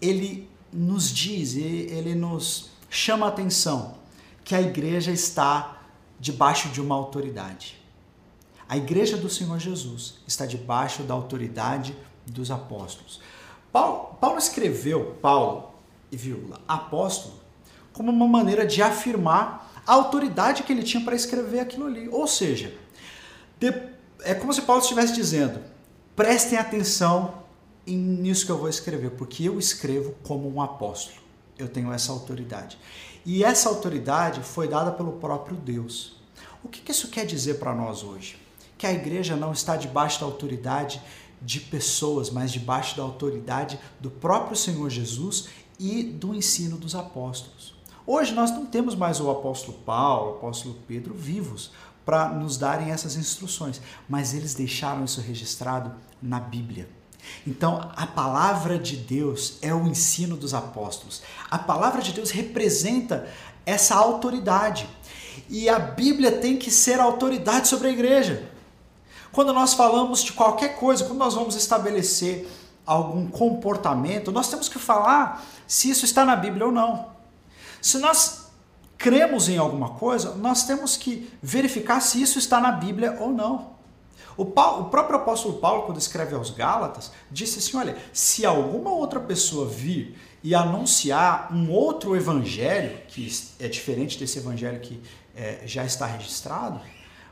[0.00, 3.94] ele nos diz, ele nos chama a atenção
[4.42, 5.78] que a igreja está
[6.18, 7.80] debaixo de uma autoridade.
[8.68, 13.20] A igreja do Senhor Jesus está debaixo da autoridade dos apóstolos.
[13.70, 15.74] Paulo, Paulo escreveu, Paulo
[16.10, 17.34] e vírgula, apóstolo,
[17.92, 22.08] como uma maneira de afirmar a autoridade que ele tinha para escrever aquilo ali.
[22.08, 22.74] Ou seja,
[24.22, 25.60] é como se Paulo estivesse dizendo:
[26.16, 27.43] prestem atenção
[27.92, 31.18] nisso que eu vou escrever, porque eu escrevo como um apóstolo.
[31.58, 32.78] Eu tenho essa autoridade.
[33.24, 36.16] E essa autoridade foi dada pelo próprio Deus.
[36.62, 38.38] O que, isso quer dizer para nós hoje?
[38.70, 41.00] Porque a igreja não está debaixo da autoridade
[41.40, 47.74] de pessoas, mas debaixo da autoridade do próprio Senhor Jesus e do ensino dos apóstolos.
[48.06, 51.70] Hoje nós não temos mais o apóstolo Paulo, o apóstolo Pedro vivos
[52.04, 56.88] para nos darem essas instruções, mas eles deixaram isso registrado na Bíblia.
[57.46, 61.22] Então, a palavra de Deus é o ensino dos apóstolos.
[61.50, 63.28] A palavra de Deus representa
[63.66, 64.88] essa autoridade.
[65.48, 68.48] E a Bíblia tem que ser autoridade sobre a igreja.
[69.32, 72.48] Quando nós falamos de qualquer coisa, quando nós vamos estabelecer
[72.86, 77.08] algum comportamento, nós temos que falar se isso está na Bíblia ou não.
[77.80, 78.44] Se nós
[78.96, 83.73] cremos em alguma coisa, nós temos que verificar se isso está na Bíblia ou não.
[84.36, 88.90] O, Paulo, o, próprio apóstolo Paulo, quando escreve aos Gálatas, disse assim: olha, se alguma
[88.90, 95.00] outra pessoa vir e anunciar um outro evangelho, que é diferente desse evangelho que
[95.34, 96.80] é, já está registrado,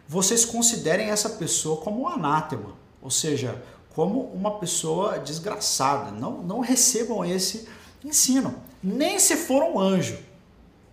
[0.09, 3.62] vocês considerem essa pessoa como um anátema, ou seja,
[3.95, 6.11] como uma pessoa desgraçada.
[6.11, 7.69] Não, não recebam esse
[8.05, 10.19] ensino, nem se for um anjo,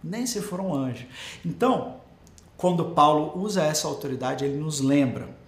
[0.04, 1.06] nem se for um anjo.
[1.46, 1.96] Então,
[2.58, 5.39] quando Paulo usa essa autoridade, ele nos lembra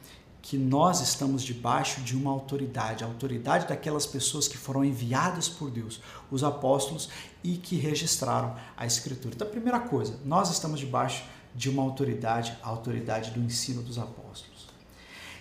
[0.41, 5.69] que nós estamos debaixo de uma autoridade, a autoridade daquelas pessoas que foram enviadas por
[5.69, 6.01] Deus,
[6.32, 7.10] os apóstolos,
[7.43, 9.36] e que registraram a Escritura.
[9.36, 11.23] Então, a primeira coisa, nós estamos debaixo
[11.54, 14.67] de uma autoridade, a autoridade do ensino dos apóstolos.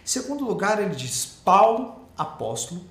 [0.02, 2.82] Em segundo lugar, ele diz: Paulo, apóstolo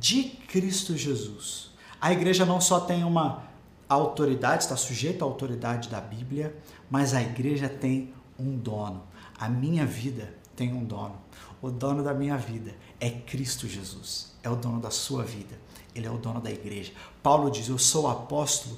[0.00, 1.70] de Cristo Jesus.
[2.00, 3.44] A igreja não só tem uma
[3.88, 6.56] autoridade, está sujeita à autoridade da Bíblia,
[6.90, 9.02] mas a igreja tem um dono.
[9.38, 11.16] A minha vida tem um dono.
[11.64, 14.34] O dono da minha vida é Cristo Jesus.
[14.42, 15.58] É o dono da sua vida.
[15.94, 16.92] Ele é o dono da igreja.
[17.22, 18.76] Paulo diz: Eu sou apóstolo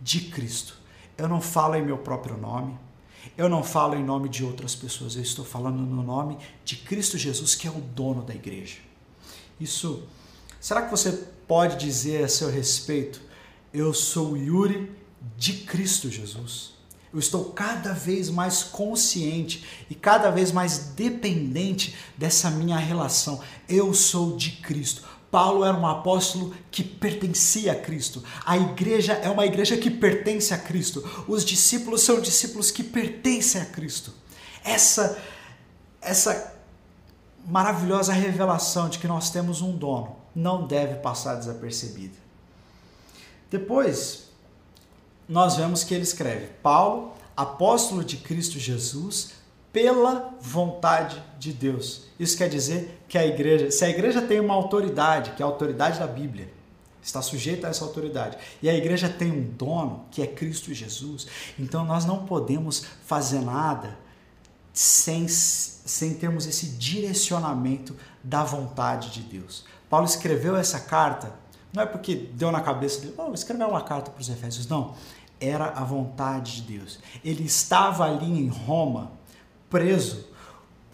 [0.00, 0.78] de Cristo.
[1.18, 2.74] Eu não falo em meu próprio nome.
[3.36, 5.14] Eu não falo em nome de outras pessoas.
[5.14, 8.78] Eu estou falando no nome de Cristo Jesus, que é o dono da igreja.
[9.60, 10.02] Isso.
[10.58, 11.12] Será que você
[11.46, 13.20] pode dizer a seu respeito?
[13.74, 14.90] Eu sou Yuri
[15.36, 16.71] de Cristo Jesus.
[17.12, 23.40] Eu estou cada vez mais consciente e cada vez mais dependente dessa minha relação.
[23.68, 25.02] Eu sou de Cristo.
[25.30, 28.22] Paulo era um apóstolo que pertencia a Cristo.
[28.44, 31.02] A igreja é uma igreja que pertence a Cristo.
[31.26, 34.12] Os discípulos são discípulos que pertencem a Cristo.
[34.64, 35.18] Essa
[36.02, 36.54] essa
[37.46, 42.16] maravilhosa revelação de que nós temos um dono não deve passar desapercebida.
[43.50, 44.30] Depois,
[45.32, 49.32] nós vemos que ele escreve: Paulo, apóstolo de Cristo Jesus,
[49.72, 52.02] pela vontade de Deus.
[52.20, 55.48] Isso quer dizer que a igreja, se a igreja tem uma autoridade, que é a
[55.48, 56.52] autoridade da Bíblia,
[57.02, 61.26] está sujeita a essa autoridade, e a igreja tem um dono, que é Cristo Jesus,
[61.58, 63.98] então nós não podemos fazer nada
[64.74, 69.64] sem, sem termos esse direcionamento da vontade de Deus.
[69.88, 71.34] Paulo escreveu essa carta,
[71.72, 74.94] não é porque deu na cabeça dele, oh, escreveu uma carta para os Efésios, não
[75.42, 76.98] era a vontade de Deus.
[77.24, 79.12] Ele estava ali em Roma,
[79.68, 80.28] preso,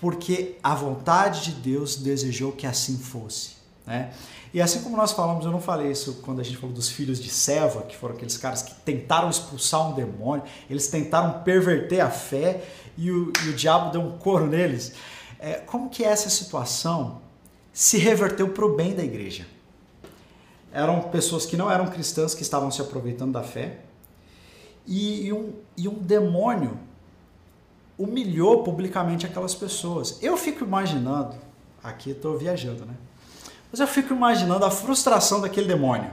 [0.01, 3.59] porque a vontade de Deus desejou que assim fosse.
[3.87, 4.13] Né?
[4.53, 7.21] E assim como nós falamos, eu não falei isso quando a gente falou dos filhos
[7.21, 12.11] de Seva, que foram aqueles caras que tentaram expulsar um demônio, eles tentaram perverter a
[12.11, 12.65] fé
[12.97, 14.93] e o, e o diabo deu um coro neles.
[15.39, 17.21] É, como que essa situação
[17.73, 19.47] se reverteu para o bem da igreja?
[20.73, 23.81] Eram pessoas que não eram cristãs que estavam se aproveitando da fé,
[24.88, 26.79] e, e, um, e um demônio
[27.98, 30.18] humilhou publicamente aquelas pessoas.
[30.22, 31.37] Eu fico imaginando,
[31.85, 32.94] aqui estou viajando, né?
[33.70, 36.11] Mas eu fico imaginando a frustração daquele demônio.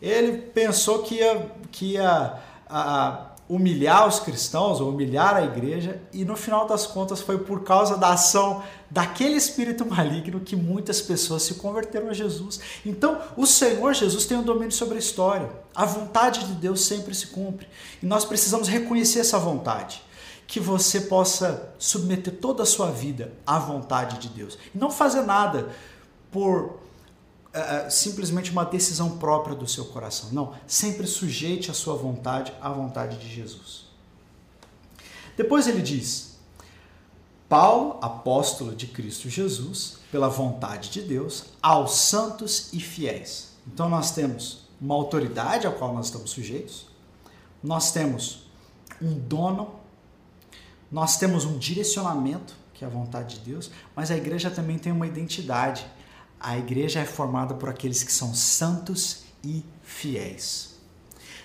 [0.00, 6.24] Ele pensou que ia, que ia a, humilhar os cristãos, ou humilhar a igreja, e
[6.24, 11.42] no final das contas foi por causa da ação daquele espírito maligno que muitas pessoas
[11.42, 12.60] se converteram a Jesus.
[12.84, 15.48] Então, o Senhor Jesus tem o um domínio sobre a história.
[15.74, 17.68] A vontade de Deus sempre se cumpre.
[18.02, 20.02] E nós precisamos reconhecer essa vontade.
[20.46, 24.58] Que você possa submeter toda a sua vida à vontade de Deus.
[24.74, 25.68] E não fazer nada
[26.30, 26.85] por
[27.88, 30.30] simplesmente uma decisão própria do seu coração.
[30.32, 33.86] Não, sempre sujeite a sua vontade à vontade de Jesus.
[35.36, 36.38] Depois ele diz:
[37.48, 43.50] Paulo, apóstolo de Cristo Jesus, pela vontade de Deus, aos santos e fiéis.
[43.66, 46.86] Então nós temos uma autoridade à qual nós estamos sujeitos,
[47.62, 48.46] nós temos
[49.00, 49.74] um dono,
[50.90, 54.92] nós temos um direcionamento, que é a vontade de Deus, mas a igreja também tem
[54.92, 55.86] uma identidade
[56.40, 60.76] a igreja é formada por aqueles que são santos e fiéis.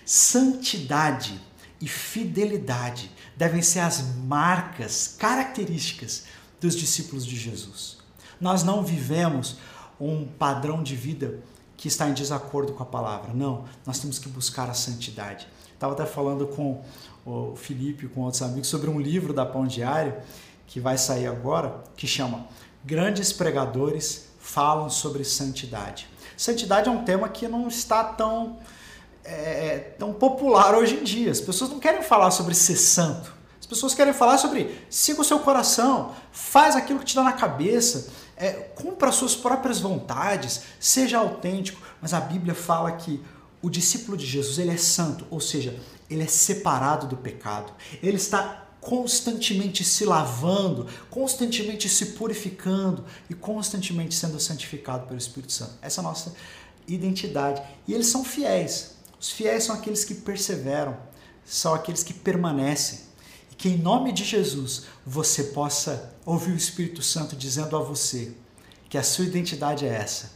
[0.06, 1.40] Santidade
[1.80, 6.26] e fidelidade devem ser as marcas, características
[6.60, 7.98] dos discípulos de Jesus.
[8.40, 9.58] Nós não vivemos
[10.00, 11.40] um padrão de vida
[11.78, 13.34] que está em desacordo com a palavra.
[13.34, 15.48] Não, nós temos que buscar a santidade.
[15.74, 16.84] Estava até falando com
[17.26, 20.16] o Felipe, com outros amigos, sobre um livro da Pão Diário
[20.68, 22.48] que vai sair agora, que chama
[22.86, 26.08] Grandes Pregadores Falam sobre Santidade.
[26.36, 28.58] Santidade é um tema que não está tão,
[29.24, 31.32] é, tão popular hoje em dia.
[31.32, 33.32] As pessoas não querem falar sobre ser santo.
[33.60, 37.34] As pessoas querem falar sobre siga o seu coração, faz aquilo que te dá na
[37.34, 41.80] cabeça, é, cumpra as suas próprias vontades, seja autêntico.
[42.02, 43.24] Mas a Bíblia fala que
[43.62, 45.80] o discípulo de Jesus ele é santo, ou seja,
[46.10, 47.72] ele é separado do pecado.
[48.02, 55.76] Ele está constantemente se lavando, constantemente se purificando e constantemente sendo santificado pelo Espírito Santo.
[55.82, 56.34] Essa é a nossa
[56.88, 57.62] identidade.
[57.88, 58.96] E eles são fiéis.
[59.20, 60.98] Os fiéis são aqueles que perseveram,
[61.46, 63.02] são aqueles que permanecem.
[63.52, 68.34] E que em nome de Jesus você possa ouvir o Espírito Santo dizendo a você
[68.90, 70.32] que a sua identidade é essa.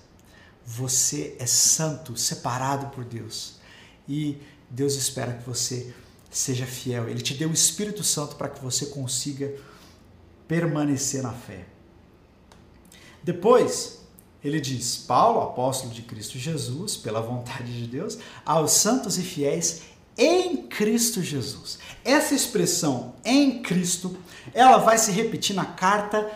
[0.63, 3.55] Você é santo, separado por Deus.
[4.07, 4.37] E
[4.69, 5.93] Deus espera que você
[6.37, 7.07] seja fiel.
[7.07, 9.53] Ele te deu o Espírito Santo para que você consiga
[10.47, 11.65] permanecer na fé.
[13.23, 13.99] Depois,
[14.43, 19.81] ele diz: Paulo, apóstolo de Cristo Jesus, pela vontade de Deus, aos santos e fiéis
[20.17, 21.79] em Cristo Jesus.
[22.03, 24.15] Essa expressão em Cristo,
[24.53, 26.31] ela vai se repetir na carta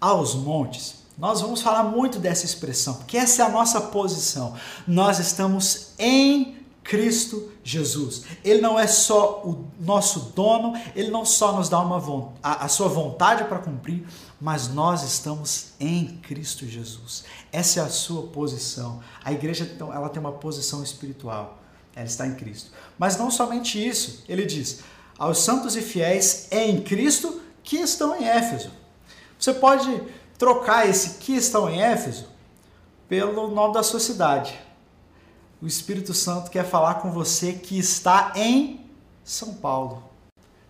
[0.00, 1.04] aos montes.
[1.16, 4.54] Nós vamos falar muito dessa expressão, porque essa é a nossa posição.
[4.86, 8.24] Nós estamos em Cristo Jesus.
[8.44, 12.68] Ele não é só o nosso dono, ele não só nos dá uma a, a
[12.68, 14.06] sua vontade para cumprir,
[14.38, 17.24] mas nós estamos em Cristo Jesus.
[17.50, 19.00] Essa é a sua posição.
[19.24, 21.58] A igreja então, ela tem uma posição espiritual.
[21.96, 22.70] Ela está em Cristo.
[22.98, 24.22] Mas não somente isso.
[24.28, 24.80] Ele diz:
[25.18, 28.70] aos santos e fiéis em Cristo que estão em Éfeso.
[29.38, 30.02] Você pode
[30.36, 32.26] trocar esse que estão em Éfeso
[33.08, 34.58] pelo nome da sua cidade
[35.60, 38.86] o Espírito Santo quer falar com você que está em
[39.22, 40.02] São Paulo,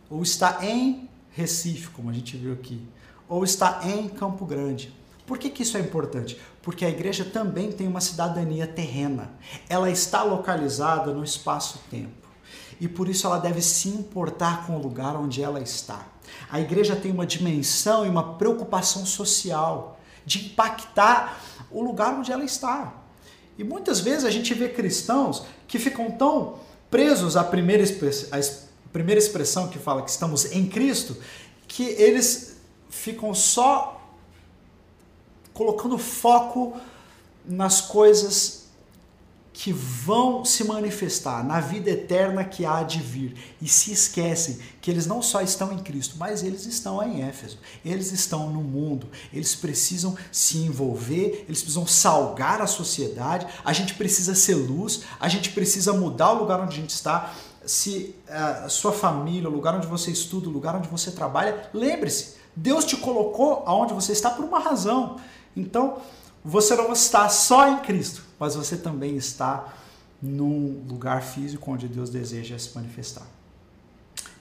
[0.08, 2.86] ou está em Recife, como a gente viu aqui,
[3.28, 4.94] ou está em Campo Grande.
[5.26, 6.38] Por que, que isso é importante?
[6.62, 9.32] Porque a igreja também tem uma cidadania terrena.
[9.68, 12.28] Ela está localizada no espaço-tempo.
[12.80, 16.06] E por isso ela deve se importar com o lugar onde ela está.
[16.50, 22.44] A igreja tem uma dimensão e uma preocupação social de impactar o lugar onde ela
[22.44, 22.92] está.
[23.58, 26.58] E muitas vezes a gente vê cristãos que ficam tão
[26.90, 31.16] presos à primeira, à primeira expressão que fala que estamos em Cristo,
[31.66, 32.56] que eles
[32.90, 34.00] ficam só
[35.52, 36.76] colocando foco
[37.44, 38.63] nas coisas
[39.54, 43.54] que vão se manifestar na vida eterna que há de vir.
[43.62, 47.56] E se esquecem que eles não só estão em Cristo, mas eles estão em Éfeso,
[47.84, 53.94] eles estão no mundo, eles precisam se envolver, eles precisam salgar a sociedade, a gente
[53.94, 57.32] precisa ser luz, a gente precisa mudar o lugar onde a gente está.
[57.64, 62.34] Se a sua família, o lugar onde você estuda, o lugar onde você trabalha, lembre-se,
[62.56, 65.16] Deus te colocou aonde você está por uma razão.
[65.56, 65.98] Então,
[66.44, 69.74] você não está só em Cristo, mas você também está
[70.20, 73.26] num lugar físico onde Deus deseja se manifestar.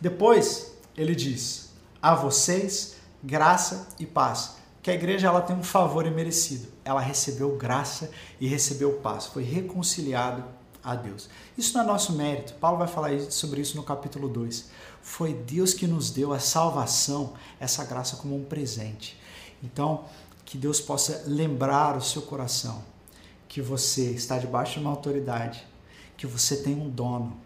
[0.01, 1.69] Depois, ele diz:
[2.01, 4.57] A vocês graça e paz.
[4.81, 6.67] Que a igreja ela tem um favor imerecido.
[6.83, 9.27] Ela recebeu graça e recebeu paz.
[9.27, 10.43] Foi reconciliado
[10.83, 11.29] a Deus.
[11.57, 12.55] Isso não é nosso mérito.
[12.55, 14.69] Paulo vai falar sobre isso no capítulo 2.
[15.01, 19.17] Foi Deus que nos deu a salvação, essa graça como um presente.
[19.63, 20.03] Então,
[20.43, 22.91] que Deus possa lembrar o seu coração
[23.53, 25.63] que você está debaixo de uma autoridade,
[26.17, 27.39] que você tem um dono,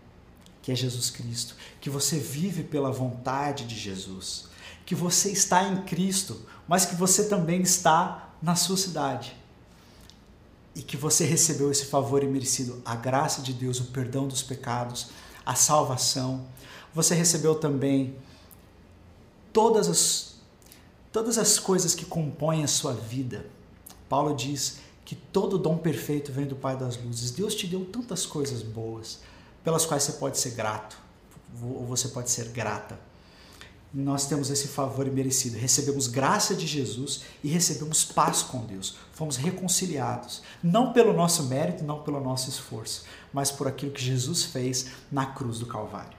[0.61, 4.45] que é Jesus Cristo, que você vive pela vontade de Jesus,
[4.85, 9.35] que você está em Cristo, mas que você também está na sua cidade.
[10.73, 15.09] E que você recebeu esse favor imerecido, a graça de Deus, o perdão dos pecados,
[15.45, 16.47] a salvação.
[16.93, 18.15] Você recebeu também
[19.51, 20.37] todas as
[21.11, 23.45] todas as coisas que compõem a sua vida.
[24.07, 27.31] Paulo diz que todo dom perfeito vem do Pai das luzes.
[27.31, 29.21] Deus te deu tantas coisas boas
[29.63, 30.97] pelas quais você pode ser grato,
[31.63, 32.99] ou você pode ser grata.
[33.93, 35.57] Nós temos esse favor imerecido.
[35.57, 38.97] Recebemos graça de Jesus e recebemos paz com Deus.
[39.13, 44.43] Fomos reconciliados, não pelo nosso mérito, não pelo nosso esforço, mas por aquilo que Jesus
[44.43, 46.17] fez na cruz do Calvário.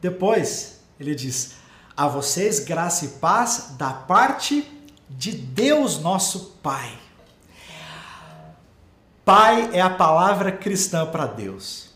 [0.00, 1.56] Depois, ele diz:
[1.94, 4.66] A vocês graça e paz da parte
[5.08, 6.98] de Deus nosso Pai.
[9.24, 11.90] Pai é a palavra cristã para Deus.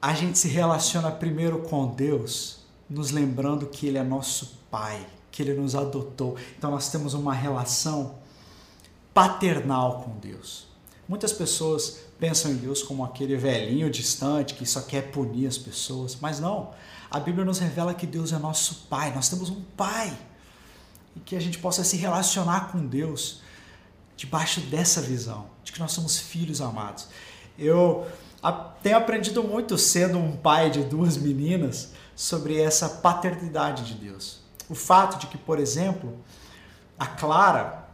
[0.00, 5.06] A gente se relaciona primeiro com Deus, nos lembrando que Ele é nosso Pai.
[5.30, 6.36] que ele nos adotou.
[6.58, 8.16] Então nós temos uma relação
[9.14, 10.66] paternal com Deus.
[11.08, 16.16] Muitas pessoas pensam em Deus como aquele velhinho distante que só quer punir as pessoas,
[16.20, 16.70] mas não.
[17.10, 20.16] A Bíblia nos revela que Deus é nosso Pai, nós temos um Pai.
[21.20, 23.42] E que a gente possa se relacionar com Deus
[24.16, 27.08] debaixo dessa visão, de que nós somos filhos amados.
[27.58, 28.06] Eu
[28.82, 34.40] tenho aprendido muito sendo um pai de duas meninas sobre essa paternidade de Deus.
[34.68, 36.18] O fato de que, por exemplo,
[36.98, 37.86] a Clara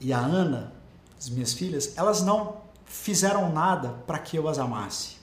[0.00, 0.72] e a Ana,
[1.16, 5.16] as minhas filhas, elas não fizeram nada para que eu as amasse.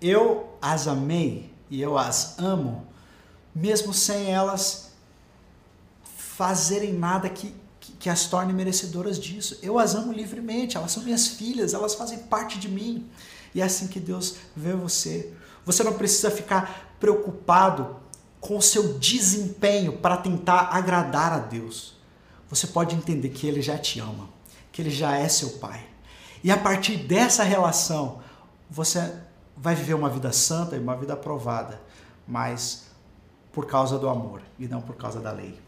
[0.00, 2.86] Eu as amei e eu as amo,
[3.52, 4.85] mesmo sem elas
[6.36, 9.58] fazerem nada que, que, que, as torne merecedoras disso.
[9.62, 13.08] Eu as amo livremente, elas são minhas filhas, elas fazem parte de mim.
[13.54, 15.32] E é assim que Deus vê você.
[15.64, 17.96] Você não precisa ficar preocupado
[18.38, 21.96] com o seu desempenho para tentar agradar a Deus.
[22.50, 24.28] Você pode entender que Ele já te ama,
[24.70, 25.82] que Ele já é seu Pai.
[26.44, 28.20] E a partir dessa relação,
[28.68, 29.10] você
[29.56, 31.80] vai viver uma vida santa e uma vida aprovada,
[32.28, 32.84] mas
[33.52, 35.65] por causa do amor e não por causa da lei.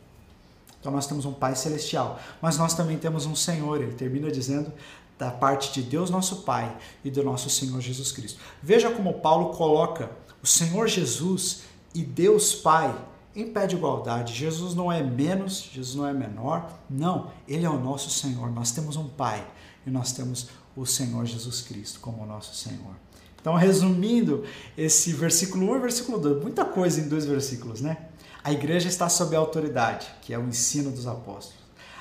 [0.81, 3.81] Então nós temos um Pai celestial, mas nós também temos um Senhor.
[3.81, 4.73] Ele termina dizendo
[5.19, 8.41] da parte de Deus nosso Pai e do nosso Senhor Jesus Cristo.
[8.63, 10.11] Veja como Paulo coloca
[10.43, 11.63] o Senhor Jesus
[11.95, 12.97] e Deus Pai
[13.35, 14.35] em pé de igualdade.
[14.35, 16.71] Jesus não é menos, Jesus não é menor.
[16.89, 18.51] Não, ele é o nosso Senhor.
[18.51, 19.47] Nós temos um Pai
[19.87, 22.95] e nós temos o Senhor Jesus Cristo como nosso Senhor.
[23.41, 24.45] Então, resumindo
[24.77, 28.09] esse versículo 1 e versículo 2, muita coisa em dois versículos, né?
[28.43, 31.59] A igreja está sob a autoridade, que é o ensino dos apóstolos.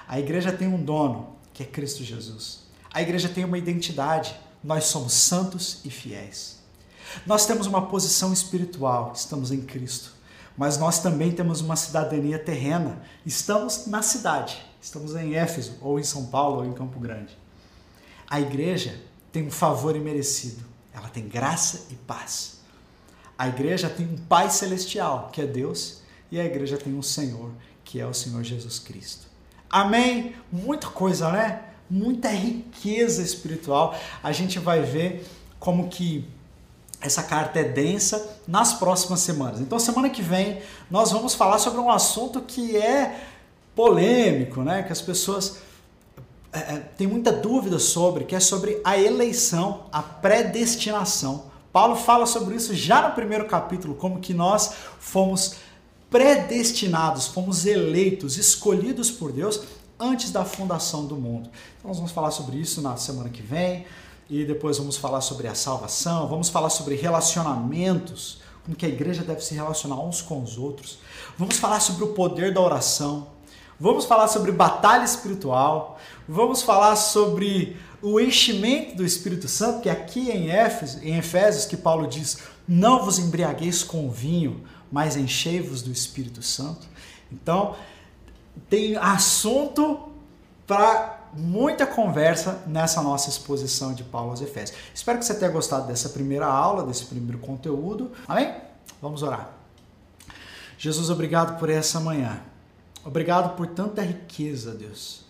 [0.08, 2.60] A igreja tem um dono, que é Cristo Jesus.
[2.94, 6.60] A igreja tem uma identidade, nós somos santos e fiéis.
[7.26, 10.14] Nós temos uma posição espiritual, estamos em Cristo.
[10.58, 16.04] Mas nós também temos uma cidadania terrena, estamos na cidade, estamos em Éfeso, ou em
[16.04, 17.38] São Paulo, ou em Campo Grande.
[18.28, 19.00] A igreja
[19.32, 22.58] tem um favor imerecido, ela tem graça e paz.
[23.38, 26.02] A igreja tem um Pai celestial, que é Deus,
[26.32, 27.52] e a igreja tem um Senhor,
[27.84, 29.28] que é o Senhor Jesus Cristo.
[29.70, 30.36] Amém?
[30.52, 31.62] Muita coisa, né?
[31.90, 33.98] Muita riqueza espiritual.
[34.22, 35.26] A gente vai ver
[35.60, 36.28] como que
[37.02, 39.62] essa carta é densa nas próximas semanas.
[39.62, 43.24] Então, semana que vem, nós vamos falar sobre um assunto que é
[43.76, 44.84] polêmico, né?
[44.84, 45.60] Que as pessoas
[46.52, 51.46] é, é têm muita dúvida sobre, que é sobre a eleição, a predestinação.
[51.72, 55.58] Paulo fala sobre isso já no primeiro capítulo, como que nós fomos
[56.10, 59.62] predestinados, fomos eleitos, escolhidos por Deus
[60.00, 61.50] antes da fundação do mundo.
[61.78, 63.86] Então nós vamos falar sobre isso na semana que vem
[64.30, 69.24] e depois vamos falar sobre a salvação, vamos falar sobre relacionamentos, como que a igreja
[69.24, 71.00] deve se relacionar uns com os outros.
[71.38, 73.28] Vamos falar sobre o poder da oração.
[73.80, 75.98] Vamos falar sobre batalha espiritual.
[76.28, 81.78] Vamos falar sobre o enchimento do Espírito Santo, que aqui em Éfeso, em Efésios que
[81.78, 86.88] Paulo diz: "Não vos embriagueis com vinho, mas enchei-vos do Espírito Santo".
[87.32, 87.76] Então,
[88.70, 90.10] tem assunto
[90.66, 94.78] para muita conversa nessa nossa exposição de Paulo aos Efésios.
[94.94, 98.12] Espero que você tenha gostado dessa primeira aula, desse primeiro conteúdo.
[98.28, 98.54] Amém?
[99.02, 99.54] Vamos orar.
[100.78, 102.42] Jesus, obrigado por essa manhã.
[103.04, 105.26] Obrigado por tanta riqueza, Deus.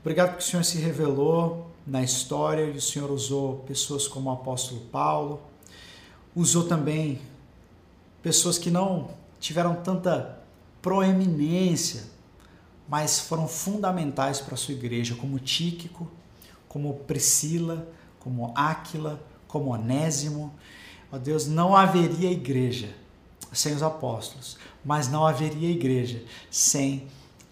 [0.00, 4.32] Obrigado porque o Senhor se revelou na história e o Senhor usou pessoas como o
[4.32, 5.40] apóstolo Paulo.
[6.34, 7.20] Usou também
[8.22, 9.10] pessoas que não
[9.40, 10.38] tiveram tanta
[10.80, 12.12] proeminência
[12.92, 16.10] mas foram fundamentais para a sua igreja, como Tíquico,
[16.68, 17.88] como Priscila,
[18.20, 19.18] como Áquila,
[19.48, 20.52] como Onésimo.
[21.10, 22.94] Ó Deus, não haveria igreja
[23.50, 27.06] sem os apóstolos, mas não haveria igreja sem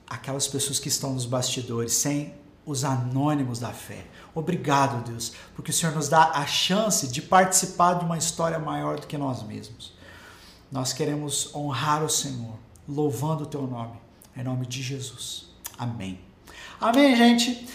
[0.07, 2.35] aquelas pessoas que estão nos bastidores, sem
[2.67, 4.07] os anônimos da fé.
[4.35, 9.01] Obrigado, Deus, porque o Senhor nos dá a chance de participar de uma história maior
[9.01, 9.95] do que nós mesmos.
[10.71, 12.55] Nós queremos honrar o Senhor,
[12.89, 14.01] louvando o teu nome
[14.37, 15.47] em nome de Jesus.
[15.79, 16.19] Amém.
[16.81, 17.67] Amém, gente?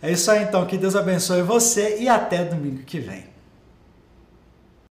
[0.00, 0.66] É isso aí então.
[0.66, 3.31] Que Deus abençoe você e até domingo que vem.